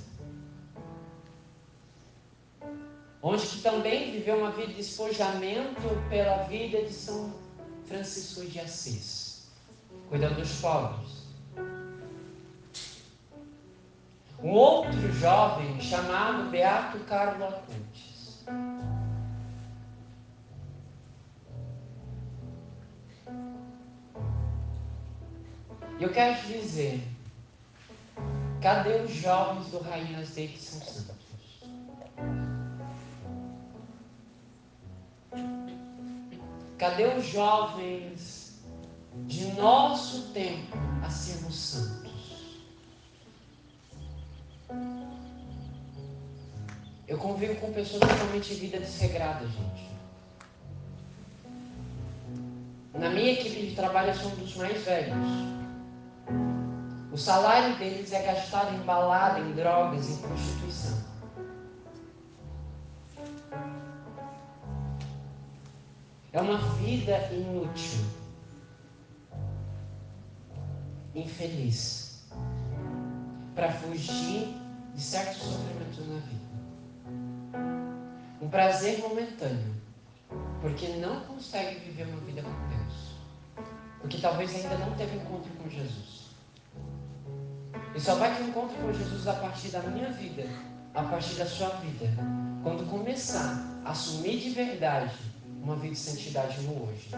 onde 3.27 3.47
que 3.47 3.61
também 3.61 4.11
viveu 4.11 4.37
uma 4.37 4.51
vida 4.51 4.71
de 4.71 4.81
espojamento 4.81 5.81
pela 6.09 6.43
vida 6.43 6.83
de 6.83 6.93
São 6.93 7.33
Francisco 7.87 8.45
de 8.45 8.59
Assis, 8.59 9.47
cuidando 10.09 10.35
dos 10.35 10.59
pobres. 10.59 11.25
Um 14.41 14.51
outro 14.51 15.11
jovem 15.13 15.79
chamado 15.79 16.49
Beato 16.49 16.99
Carlo 17.05 17.45
Acutis. 17.45 18.43
E 25.97 26.03
eu 26.03 26.11
quero 26.11 26.41
te 26.41 26.47
dizer, 26.59 27.07
cadê 28.61 29.01
os 29.01 29.11
jovens 29.13 29.67
do 29.67 29.79
Rainhas 29.79 30.35
de 30.35 30.57
São 30.57 30.81
Santos? 30.81 31.14
Cadê 36.85 37.05
os 37.17 37.25
jovens 37.25 38.61
de 39.25 39.47
nosso 39.53 40.31
tempo 40.33 40.77
a 41.03 41.09
sermos 41.09 41.55
santos? 41.55 42.61
Eu 47.07 47.17
convivo 47.17 47.55
com 47.55 47.73
pessoas 47.73 48.01
totalmente 48.01 48.53
vida 48.53 48.77
desregrada, 48.79 49.47
gente. 49.47 49.89
Na 52.93 53.09
minha 53.09 53.31
equipe 53.31 53.65
de 53.65 53.75
trabalho 53.75 54.09
eu 54.09 54.15
sou 54.15 54.31
um 54.33 54.35
dos 54.35 54.55
mais 54.55 54.79
velhos. 54.83 55.27
O 57.11 57.17
salário 57.17 57.75
deles 57.77 58.13
é 58.13 58.21
gastado 58.21 58.75
em 58.75 58.85
balada, 58.85 59.39
em 59.39 59.53
drogas, 59.53 60.07
em 60.07 60.17
prostituição. 60.17 60.64
Vida 67.05 67.29
inútil, 67.31 68.03
infeliz, 71.13 72.25
para 73.53 73.71
fugir 73.71 74.57
de 74.95 75.01
certos 75.01 75.37
sofrimentos 75.37 76.07
na 76.07 76.15
vida. 76.15 76.45
Um 78.41 78.49
prazer 78.49 78.97
momentâneo, 79.01 79.75
porque 80.61 80.87
não 80.97 81.19
consegue 81.25 81.79
viver 81.81 82.07
uma 82.07 82.21
vida 82.21 82.41
com 82.41 82.49
Deus. 82.69 83.13
Porque 84.01 84.17
talvez 84.17 84.55
ainda 84.55 84.75
não 84.79 84.95
teve 84.95 85.17
encontro 85.17 85.51
com 85.61 85.69
Jesus. 85.69 86.31
E 87.93 87.99
só 87.99 88.15
vai 88.15 88.35
ter 88.35 88.45
encontro 88.45 88.75
com 88.77 88.91
Jesus 88.91 89.27
a 89.27 89.33
partir 89.33 89.69
da 89.69 89.81
minha 89.81 90.09
vida, 90.11 90.43
a 90.95 91.03
partir 91.03 91.35
da 91.35 91.45
sua 91.45 91.69
vida. 91.69 92.07
Quando 92.63 92.89
começar 92.89 93.63
a 93.85 93.91
assumir 93.91 94.39
de 94.39 94.49
verdade 94.49 95.34
uma 95.65 95.75
vida 95.75 95.95
de 95.95 95.99
santidade 95.99 96.61
no 96.61 96.83
hoje. 96.83 97.09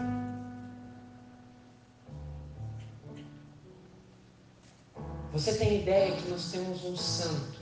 Você 5.32 5.54
tem 5.58 5.82
ideia 5.82 6.16
que 6.16 6.30
nós 6.30 6.50
temos 6.50 6.82
um 6.82 6.96
santo 6.96 7.58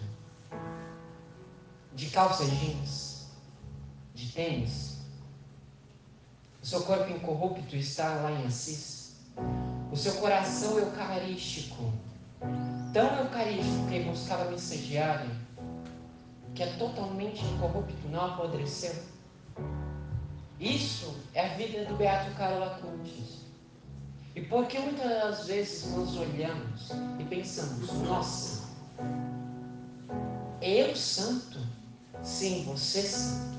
de 1.93 2.09
calça 2.11 2.45
jeans, 2.47 3.27
de 4.15 4.31
tênis? 4.31 4.99
O 6.63 6.67
seu 6.67 6.83
corpo 6.85 7.11
incorrupto 7.11 7.75
está 7.75 8.15
lá 8.23 8.31
em 8.31 8.47
Assis. 8.47 9.17
O 9.91 9.97
seu 9.97 10.15
coração 10.15 10.79
eucarístico, 10.79 11.93
tão 12.93 13.17
eucarístico 13.19 13.89
que 13.89 14.05
buscava 14.05 14.53
missa 14.53 14.77
diária, 14.77 15.31
que 16.55 16.63
é 16.63 16.77
totalmente 16.77 17.45
incorrupto, 17.45 18.09
não 18.09 18.25
apodreceu. 18.25 18.95
Isso 20.59 21.15
é 21.35 21.47
a 21.47 21.57
vida 21.57 21.85
do 21.85 21.97
Beato 21.97 22.35
Carlo 22.35 22.65
Acutis. 22.65 23.45
E 24.35 24.41
por 24.43 24.67
que 24.67 24.79
muitas 24.79 25.09
das 25.09 25.47
vezes 25.47 25.91
nós 25.93 26.17
olhamos 26.17 26.91
e 27.19 27.25
pensamos, 27.25 27.93
nossa, 28.03 28.69
eu 30.61 30.95
santo? 30.97 31.59
Sim, 32.23 32.65
você 32.65 33.03
santo. 33.03 33.57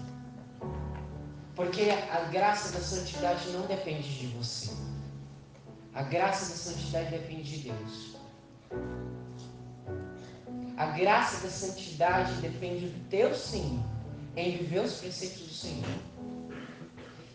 Porque 1.55 1.89
a 1.89 2.25
graça 2.31 2.71
da 2.71 2.79
santidade 2.79 3.49
não 3.49 3.65
depende 3.65 4.07
de 4.19 4.27
você. 4.27 4.71
A 5.93 6.03
graça 6.03 6.51
da 6.51 6.55
santidade 6.55 7.09
depende 7.09 7.43
de 7.43 7.69
Deus. 7.69 8.15
A 10.77 10.85
graça 10.87 11.41
da 11.43 11.49
santidade 11.49 12.33
depende 12.33 12.87
do 12.87 13.09
teu 13.09 13.33
sim 13.33 13.83
em 14.35 14.57
viver 14.57 14.81
os 14.81 14.93
preceitos 14.99 15.39
do 15.39 15.53
Senhor. 15.53 16.16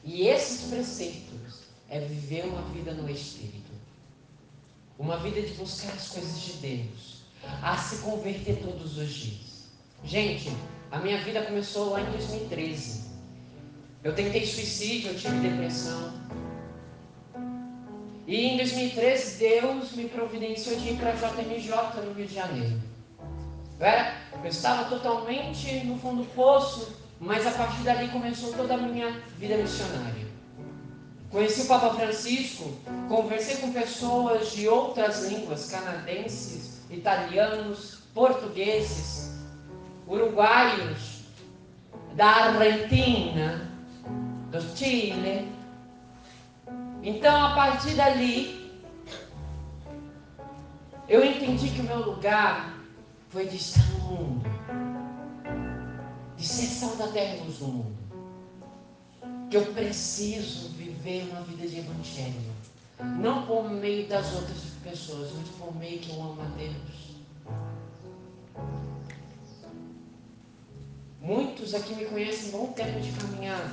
E 0.05 0.27
esses 0.27 0.69
preceitos 0.69 1.62
é 1.88 2.01
viver 2.01 2.45
uma 2.47 2.62
vida 2.71 2.93
no 2.93 3.09
Espírito. 3.09 3.71
Uma 4.99 5.17
vida 5.19 5.43
de 5.43 5.55
buscar 5.55 5.93
as 5.93 6.09
coisas 6.09 6.41
de 6.41 6.53
Deus. 6.55 7.23
A 7.62 7.77
se 7.77 7.97
converter 7.99 8.62
todos 8.62 8.97
os 8.97 9.12
dias. 9.12 9.69
Gente, 10.05 10.51
a 10.91 10.99
minha 10.99 11.23
vida 11.23 11.43
começou 11.43 11.91
lá 11.91 12.01
em 12.01 12.11
2013. 12.11 13.11
Eu 14.03 14.15
tentei 14.15 14.45
suicídio, 14.45 15.11
eu 15.11 15.17
tive 15.17 15.49
depressão. 15.49 16.12
E 18.27 18.47
em 18.47 18.57
2013 18.57 19.38
Deus 19.38 19.93
me 19.93 20.09
providenciou 20.09 20.77
de 20.77 20.91
ir 20.91 20.97
para 20.97 21.11
a 21.11 21.15
JMJ 21.15 22.03
no 22.05 22.12
Rio 22.12 22.27
de 22.27 22.35
Janeiro. 22.35 22.81
Eu, 23.79 23.87
era, 23.87 24.17
eu 24.43 24.51
estava 24.51 24.88
totalmente 24.88 25.85
no 25.85 25.99
fundo 25.99 26.23
do 26.23 26.29
poço, 26.31 27.02
mas 27.22 27.46
a 27.46 27.52
partir 27.52 27.85
dali 27.85 28.08
começou 28.08 28.52
toda 28.52 28.74
a 28.74 28.76
minha 28.76 29.08
vida 29.38 29.56
missionária. 29.56 30.26
Conheci 31.30 31.62
o 31.62 31.66
Papa 31.66 31.94
Francisco, 31.94 32.74
conversei 33.08 33.58
com 33.58 33.72
pessoas 33.72 34.50
de 34.50 34.68
outras 34.68 35.30
línguas, 35.30 35.70
canadenses, 35.70 36.82
italianos, 36.90 38.00
portugueses, 38.12 39.40
uruguaios, 40.06 41.22
da 42.16 42.26
Argentina, 42.26 43.70
do 44.50 44.61
Chile. 44.76 45.50
Então, 47.04 47.46
a 47.46 47.54
partir 47.54 47.94
dali, 47.94 48.82
eu 51.08 51.24
entendi 51.24 51.70
que 51.70 51.80
o 51.80 51.85
meu 51.85 52.00
lugar 52.00 52.74
foi 53.30 53.46
de 53.46 53.56
estar 53.56 53.80
no 53.92 53.98
mundo, 54.00 54.52
de 56.42 56.48
ser 56.48 56.66
sal 56.66 56.96
da 56.96 57.07
terra 57.07 57.37
e 57.37 57.40
luz 57.44 57.59
do 57.59 57.68
mundo. 57.68 57.96
Que 59.48 59.59
eu 59.59 59.66
preciso 59.66 60.70
viver 60.70 61.28
uma 61.31 61.42
vida 61.42 61.68
de 61.68 61.78
evangelho. 61.78 62.52
Não 63.20 63.46
por 63.46 63.70
meio 63.70 64.09
das 64.09 64.35
outras 64.35 64.59
pessoas, 64.83 65.31
mas 65.37 65.48
por 65.50 65.74
meio 65.76 66.00
que 66.00 66.11
eu 66.11 66.20
amo 66.20 66.42
a 66.42 66.46
Deus. 66.57 67.12
Muitos 71.20 71.74
aqui 71.74 71.94
me 71.94 72.07
conhecem 72.07 72.50
bom 72.50 72.72
tempo 72.72 73.00
de 73.00 73.12
caminhada. 73.12 73.70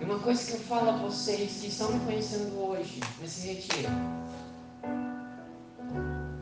E 0.00 0.04
uma 0.04 0.18
coisa 0.18 0.44
que 0.44 0.52
eu 0.54 0.60
falo 0.60 0.90
a 0.90 0.96
vocês 0.96 1.60
que 1.60 1.68
estão 1.68 1.92
me 1.92 2.04
conhecendo 2.04 2.58
hoje, 2.58 2.98
nesse 3.20 3.46
retiro. 3.46 3.90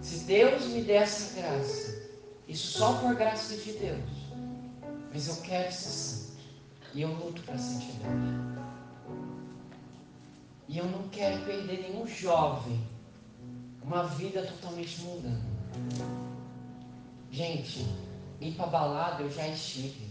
Se 0.01 0.21
Deus 0.21 0.67
me 0.69 0.83
der 0.83 1.03
essa 1.03 1.39
graça, 1.39 2.03
isso 2.49 2.79
só 2.79 2.95
por 2.95 3.15
graça 3.15 3.57
de 3.59 3.73
Deus. 3.73 4.24
Mas 5.15 5.29
eu 5.29 5.37
quero 5.37 5.73
ser 5.73 5.91
santo. 5.91 6.43
E 6.93 7.03
eu 7.03 7.09
luto 7.15 7.41
para 7.43 7.55
a 7.55 7.59
santidade. 7.59 8.65
E 10.67 10.77
eu 10.77 10.87
não 10.87 11.09
quero 11.09 11.45
perder 11.45 11.83
nenhum 11.83 12.05
jovem. 12.05 12.85
Uma 13.81 14.09
vida 14.09 14.45
totalmente 14.45 15.01
mudando. 15.03 15.55
Gente, 17.31 17.87
ir 18.41 18.53
para 18.57 18.67
balada 18.67 19.23
eu 19.23 19.31
já 19.31 19.47
estive. 19.47 20.11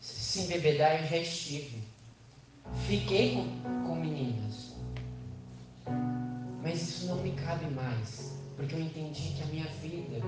Se 0.00 0.42
embebedar 0.42 1.02
eu 1.02 1.08
já 1.08 1.16
estive. 1.16 1.82
Fiquei 2.86 3.34
com, 3.34 3.88
com 3.88 3.96
meninas. 3.96 4.76
Mas 6.62 6.80
isso 6.80 7.06
não 7.06 7.16
me 7.16 7.32
cabe 7.32 7.66
mais. 7.74 8.38
Porque 8.54 8.76
eu 8.76 8.80
entendi 8.80 9.34
que 9.34 9.42
a 9.42 9.46
minha 9.46 9.66
vida 9.80 10.24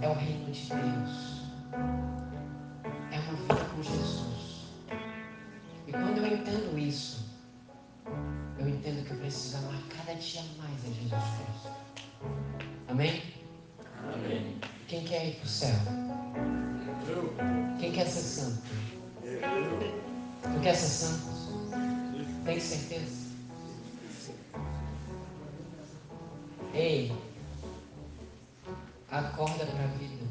é 0.00 0.08
o 0.08 0.14
reino 0.14 0.50
de 0.50 0.66
Deus. 0.70 2.23
É 2.84 3.18
uma 3.18 3.34
vida 3.34 3.64
com 3.74 3.82
Jesus. 3.82 4.68
E 5.86 5.92
quando 5.92 6.18
eu 6.18 6.26
entendo 6.26 6.78
isso, 6.78 7.24
eu 8.58 8.68
entendo 8.68 9.04
que 9.06 9.12
eu 9.12 9.18
preciso 9.18 9.56
amar 9.58 9.80
cada 9.88 10.14
dia 10.14 10.42
mais 10.58 10.84
a 10.84 10.88
Jesus 10.88 11.10
Cristo. 11.10 11.72
Amém? 12.88 13.22
Amém. 14.14 14.60
Quem 14.88 15.04
quer 15.04 15.28
ir 15.28 15.34
para 15.36 15.44
o 15.44 15.48
céu? 15.48 15.76
Quem 17.80 17.92
quer 17.92 18.06
ser 18.06 18.20
santo? 18.20 18.62
Tu 20.42 20.60
quer 20.62 20.74
ser 20.74 21.06
santo? 21.06 21.34
Tem 22.44 22.60
certeza? 22.60 23.24
Ei, 26.74 27.12
acorda 29.10 29.64
para 29.64 29.84
a 29.84 29.86
vida. 29.98 30.24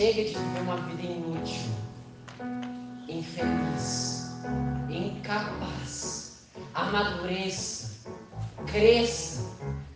Chega 0.00 0.24
de 0.24 0.30
viver 0.30 0.60
uma 0.62 0.76
vida 0.76 1.02
inútil 1.02 1.72
infeliz, 3.06 4.30
incapaz. 4.88 6.48
Amadureça, 6.72 8.08
cresça, 8.66 9.44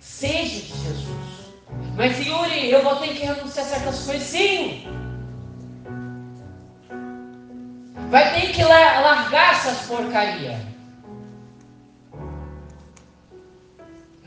seja 0.01 0.61
de 0.61 0.79
Jesus. 0.79 1.55
Mas 1.97 2.19
Yuri, 2.19 2.71
eu 2.71 2.83
vou 2.83 2.97
ter 2.97 3.15
que 3.15 3.25
renunciar 3.25 3.65
a 3.65 3.69
certas 3.71 4.05
coisas, 4.05 4.29
sim. 4.29 4.87
Vai 8.11 8.39
ter 8.39 8.53
que 8.53 8.63
largar 8.63 9.55
essas 9.55 9.87
porcarias. 9.87 10.61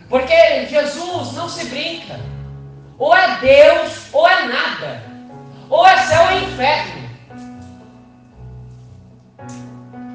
Porque 0.10 0.66
Jesus 0.66 1.34
não 1.34 1.48
se 1.48 1.66
brinca. 1.66 2.20
Ou 2.98 3.16
é 3.16 3.40
Deus, 3.40 4.12
ou 4.12 4.28
é 4.28 4.48
nada. 4.48 5.17
Ou 5.70 5.86
é 5.86 5.98
céu 6.06 6.24
ou 6.24 6.40
inferno. 6.40 7.08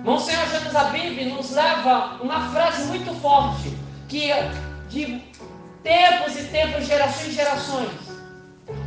Monsenhor 0.05 0.49
Jesus 0.49 0.75
Abib 0.75 1.25
nos 1.27 1.51
leva 1.51 2.19
uma 2.21 2.51
frase 2.51 2.85
muito 2.87 3.15
forte, 3.21 3.77
que 4.09 4.31
de 4.89 5.23
tempos 5.83 6.37
e 6.37 6.45
tempos, 6.45 6.87
gerações 6.87 7.29
e 7.29 7.33
gerações, 7.33 7.91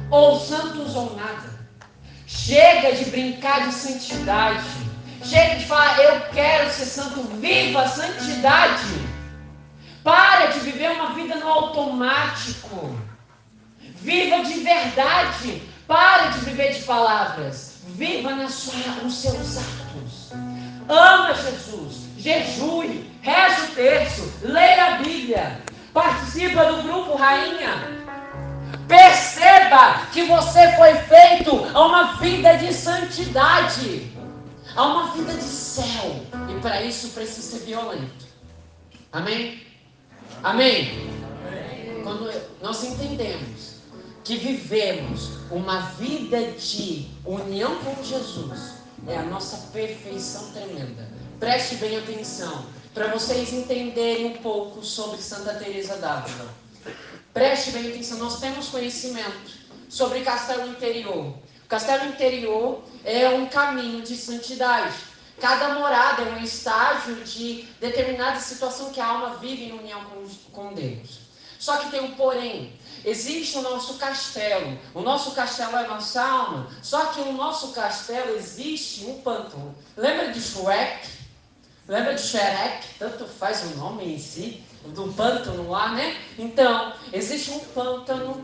ou 0.09 0.39
santos 0.39 0.95
ou 0.95 1.15
nada. 1.15 1.55
Chega 2.27 2.93
de 2.93 3.05
brincar 3.05 3.67
de 3.67 3.73
santidade. 3.73 4.65
Chega 5.23 5.55
de 5.55 5.65
falar, 5.65 5.97
eu 5.99 6.21
quero 6.33 6.69
ser 6.69 6.85
santo, 6.85 7.21
viva 7.39 7.81
a 7.81 7.87
santidade. 7.87 8.83
Para 10.03 10.47
de 10.47 10.59
viver 10.59 10.91
uma 10.91 11.13
vida 11.13 11.35
no 11.35 11.47
automático. 11.47 12.95
Viva 14.01 14.43
de 14.43 14.59
verdade. 14.59 15.74
Pare 15.87 16.33
de 16.33 16.39
viver 16.45 16.73
de 16.73 16.83
palavras. 16.83 17.75
Viva 17.87 18.35
na 18.35 18.49
sua, 18.49 18.73
nos 19.03 19.15
seus 19.15 19.57
atos. 19.57 20.31
Ama 20.89 21.33
Jesus, 21.33 22.05
jejue, 22.17 23.09
reze 23.21 23.61
o 23.61 23.75
terço, 23.75 24.33
leia 24.41 24.85
a 24.85 24.97
Bíblia, 24.97 25.61
participa 25.93 26.65
do 26.65 26.83
grupo 26.83 27.15
Rainha. 27.15 28.03
Perceba 28.87 30.01
que 30.11 30.23
você 30.23 30.75
foi 30.75 30.93
feito 30.95 31.65
a 31.73 31.85
uma 31.85 32.13
vida 32.17 32.57
de 32.57 32.73
santidade. 32.73 34.11
Há 34.75 34.83
uma 34.83 35.11
vida 35.13 35.33
de 35.33 35.43
céu. 35.43 36.21
E 36.49 36.59
para 36.61 36.81
isso 36.81 37.09
precisa 37.09 37.57
ser 37.57 37.65
violento. 37.65 38.25
Amém? 39.11 39.63
Amém? 40.43 41.09
Quando 42.03 42.31
nós 42.61 42.83
entendemos 42.83 43.74
que 44.25 44.37
vivemos 44.37 45.29
uma 45.51 45.81
vida 45.91 46.51
de 46.53 47.07
união 47.23 47.77
com 47.83 48.03
Jesus, 48.03 48.73
é 49.07 49.17
a 49.17 49.21
nossa 49.21 49.71
perfeição 49.71 50.51
tremenda. 50.51 51.07
Preste 51.39 51.75
bem 51.75 51.95
atenção 51.95 52.65
para 52.91 53.07
vocês 53.09 53.53
entenderem 53.53 54.25
um 54.25 54.37
pouco 54.37 54.83
sobre 54.83 55.21
Santa 55.21 55.53
Teresa 55.53 55.97
d'Ávila. 55.97 56.51
Preste 57.35 57.69
bem 57.69 57.87
atenção, 57.87 58.17
nós 58.17 58.39
temos 58.39 58.69
conhecimento 58.69 59.51
sobre 59.87 60.21
Castelo 60.21 60.71
Interior. 60.71 61.27
O 61.27 61.67
Castelo 61.67 62.05
Interior 62.09 62.83
é 63.03 63.29
um 63.29 63.45
caminho 63.45 64.01
de 64.01 64.17
santidade. 64.17 64.95
Cada 65.39 65.75
morada 65.75 66.23
é 66.23 66.33
um 66.33 66.43
estágio 66.43 67.15
de 67.23 67.67
determinada 67.79 68.39
situação 68.39 68.91
que 68.91 68.99
a 68.99 69.05
alma 69.05 69.35
vive 69.35 69.65
em 69.65 69.73
união 69.73 70.03
com, 70.05 70.27
com 70.51 70.73
Deus. 70.73 71.25
Só 71.59 71.77
que 71.77 71.91
tem 71.91 72.01
um 72.01 72.11
porém. 72.15 72.73
Existe 73.05 73.59
o 73.59 73.61
nosso 73.61 73.93
castelo. 73.99 74.79
O 74.95 75.01
nosso 75.01 75.31
castelo 75.35 75.77
é 75.77 75.85
a 75.85 75.87
nossa 75.87 76.23
alma. 76.23 76.67
Só 76.81 77.05
que 77.07 77.21
no 77.21 77.33
nosso 77.33 77.71
castelo 77.71 78.35
existe 78.35 79.05
um 79.05 79.21
pântano. 79.21 79.75
Lembra 79.95 80.31
de 80.31 80.41
Shrek? 80.41 81.07
Lembra 81.87 82.15
de 82.15 82.21
Shrek? 82.21 82.97
Tanto 82.97 83.27
faz 83.27 83.61
o 83.61 83.77
nome 83.77 84.15
em 84.15 84.17
si, 84.17 84.63
do 84.87 85.13
pântano 85.13 85.69
lá, 85.69 85.91
né? 85.91 86.19
Então, 86.39 86.93
existe 87.13 87.51
um 87.51 87.59
pântano 87.59 88.43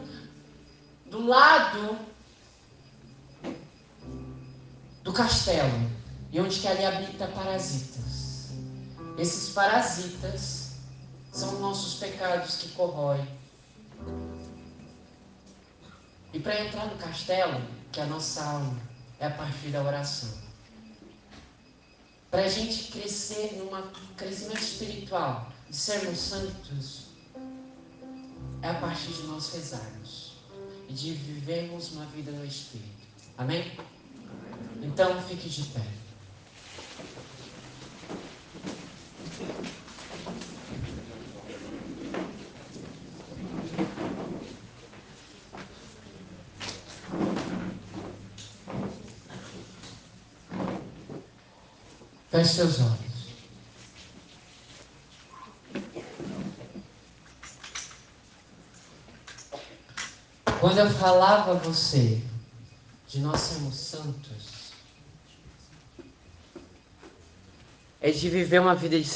do 1.07 1.25
lado 1.25 1.97
do 5.01 5.11
castelo. 5.11 5.89
E 6.31 6.39
onde 6.39 6.59
que 6.59 6.67
ali 6.67 6.85
habita 6.85 7.27
parasitas. 7.29 8.49
Esses 9.17 9.53
parasitas 9.53 10.73
são 11.31 11.59
nossos 11.59 11.95
pecados 11.95 12.57
que 12.57 12.69
corroem. 12.69 13.40
E 16.33 16.39
para 16.39 16.65
entrar 16.65 16.85
no 16.87 16.97
castelo, 16.97 17.61
que 17.91 17.99
é 17.99 18.03
a 18.03 18.07
nossa 18.07 18.43
alma, 18.43 18.79
é 19.19 19.27
a 19.27 19.31
partir 19.31 19.69
da 19.69 19.83
oração. 19.83 20.29
Para 22.29 22.45
a 22.45 22.47
gente 22.47 22.91
crescer 22.91 23.57
num 23.57 23.69
crescimento 24.15 24.61
espiritual, 24.61 25.51
de 25.69 25.75
sermos 25.75 26.17
santos, 26.17 27.07
é 28.61 28.69
a 28.69 28.73
partir 28.75 29.11
de 29.11 29.23
nós 29.23 29.53
rezarmos 29.53 30.37
e 30.87 30.93
de 30.93 31.13
vivermos 31.13 31.91
uma 31.91 32.05
vida 32.07 32.31
no 32.31 32.45
Espírito. 32.45 33.07
Amém? 33.37 33.77
Então 34.81 35.21
fique 35.23 35.49
de 35.49 35.63
pé. 35.63 35.85
Feche 52.41 52.55
seus 52.55 52.79
olhos. 52.79 52.97
Quando 60.59 60.79
eu 60.79 60.89
falava 60.89 61.51
a 61.51 61.55
você 61.55 62.19
de 63.07 63.19
nós 63.19 63.39
sermos 63.41 63.75
santos, 63.75 64.71
é 67.99 68.09
de 68.09 68.29
viver 68.29 68.59
uma 68.59 68.73
vida 68.73 68.99
de 68.99 69.07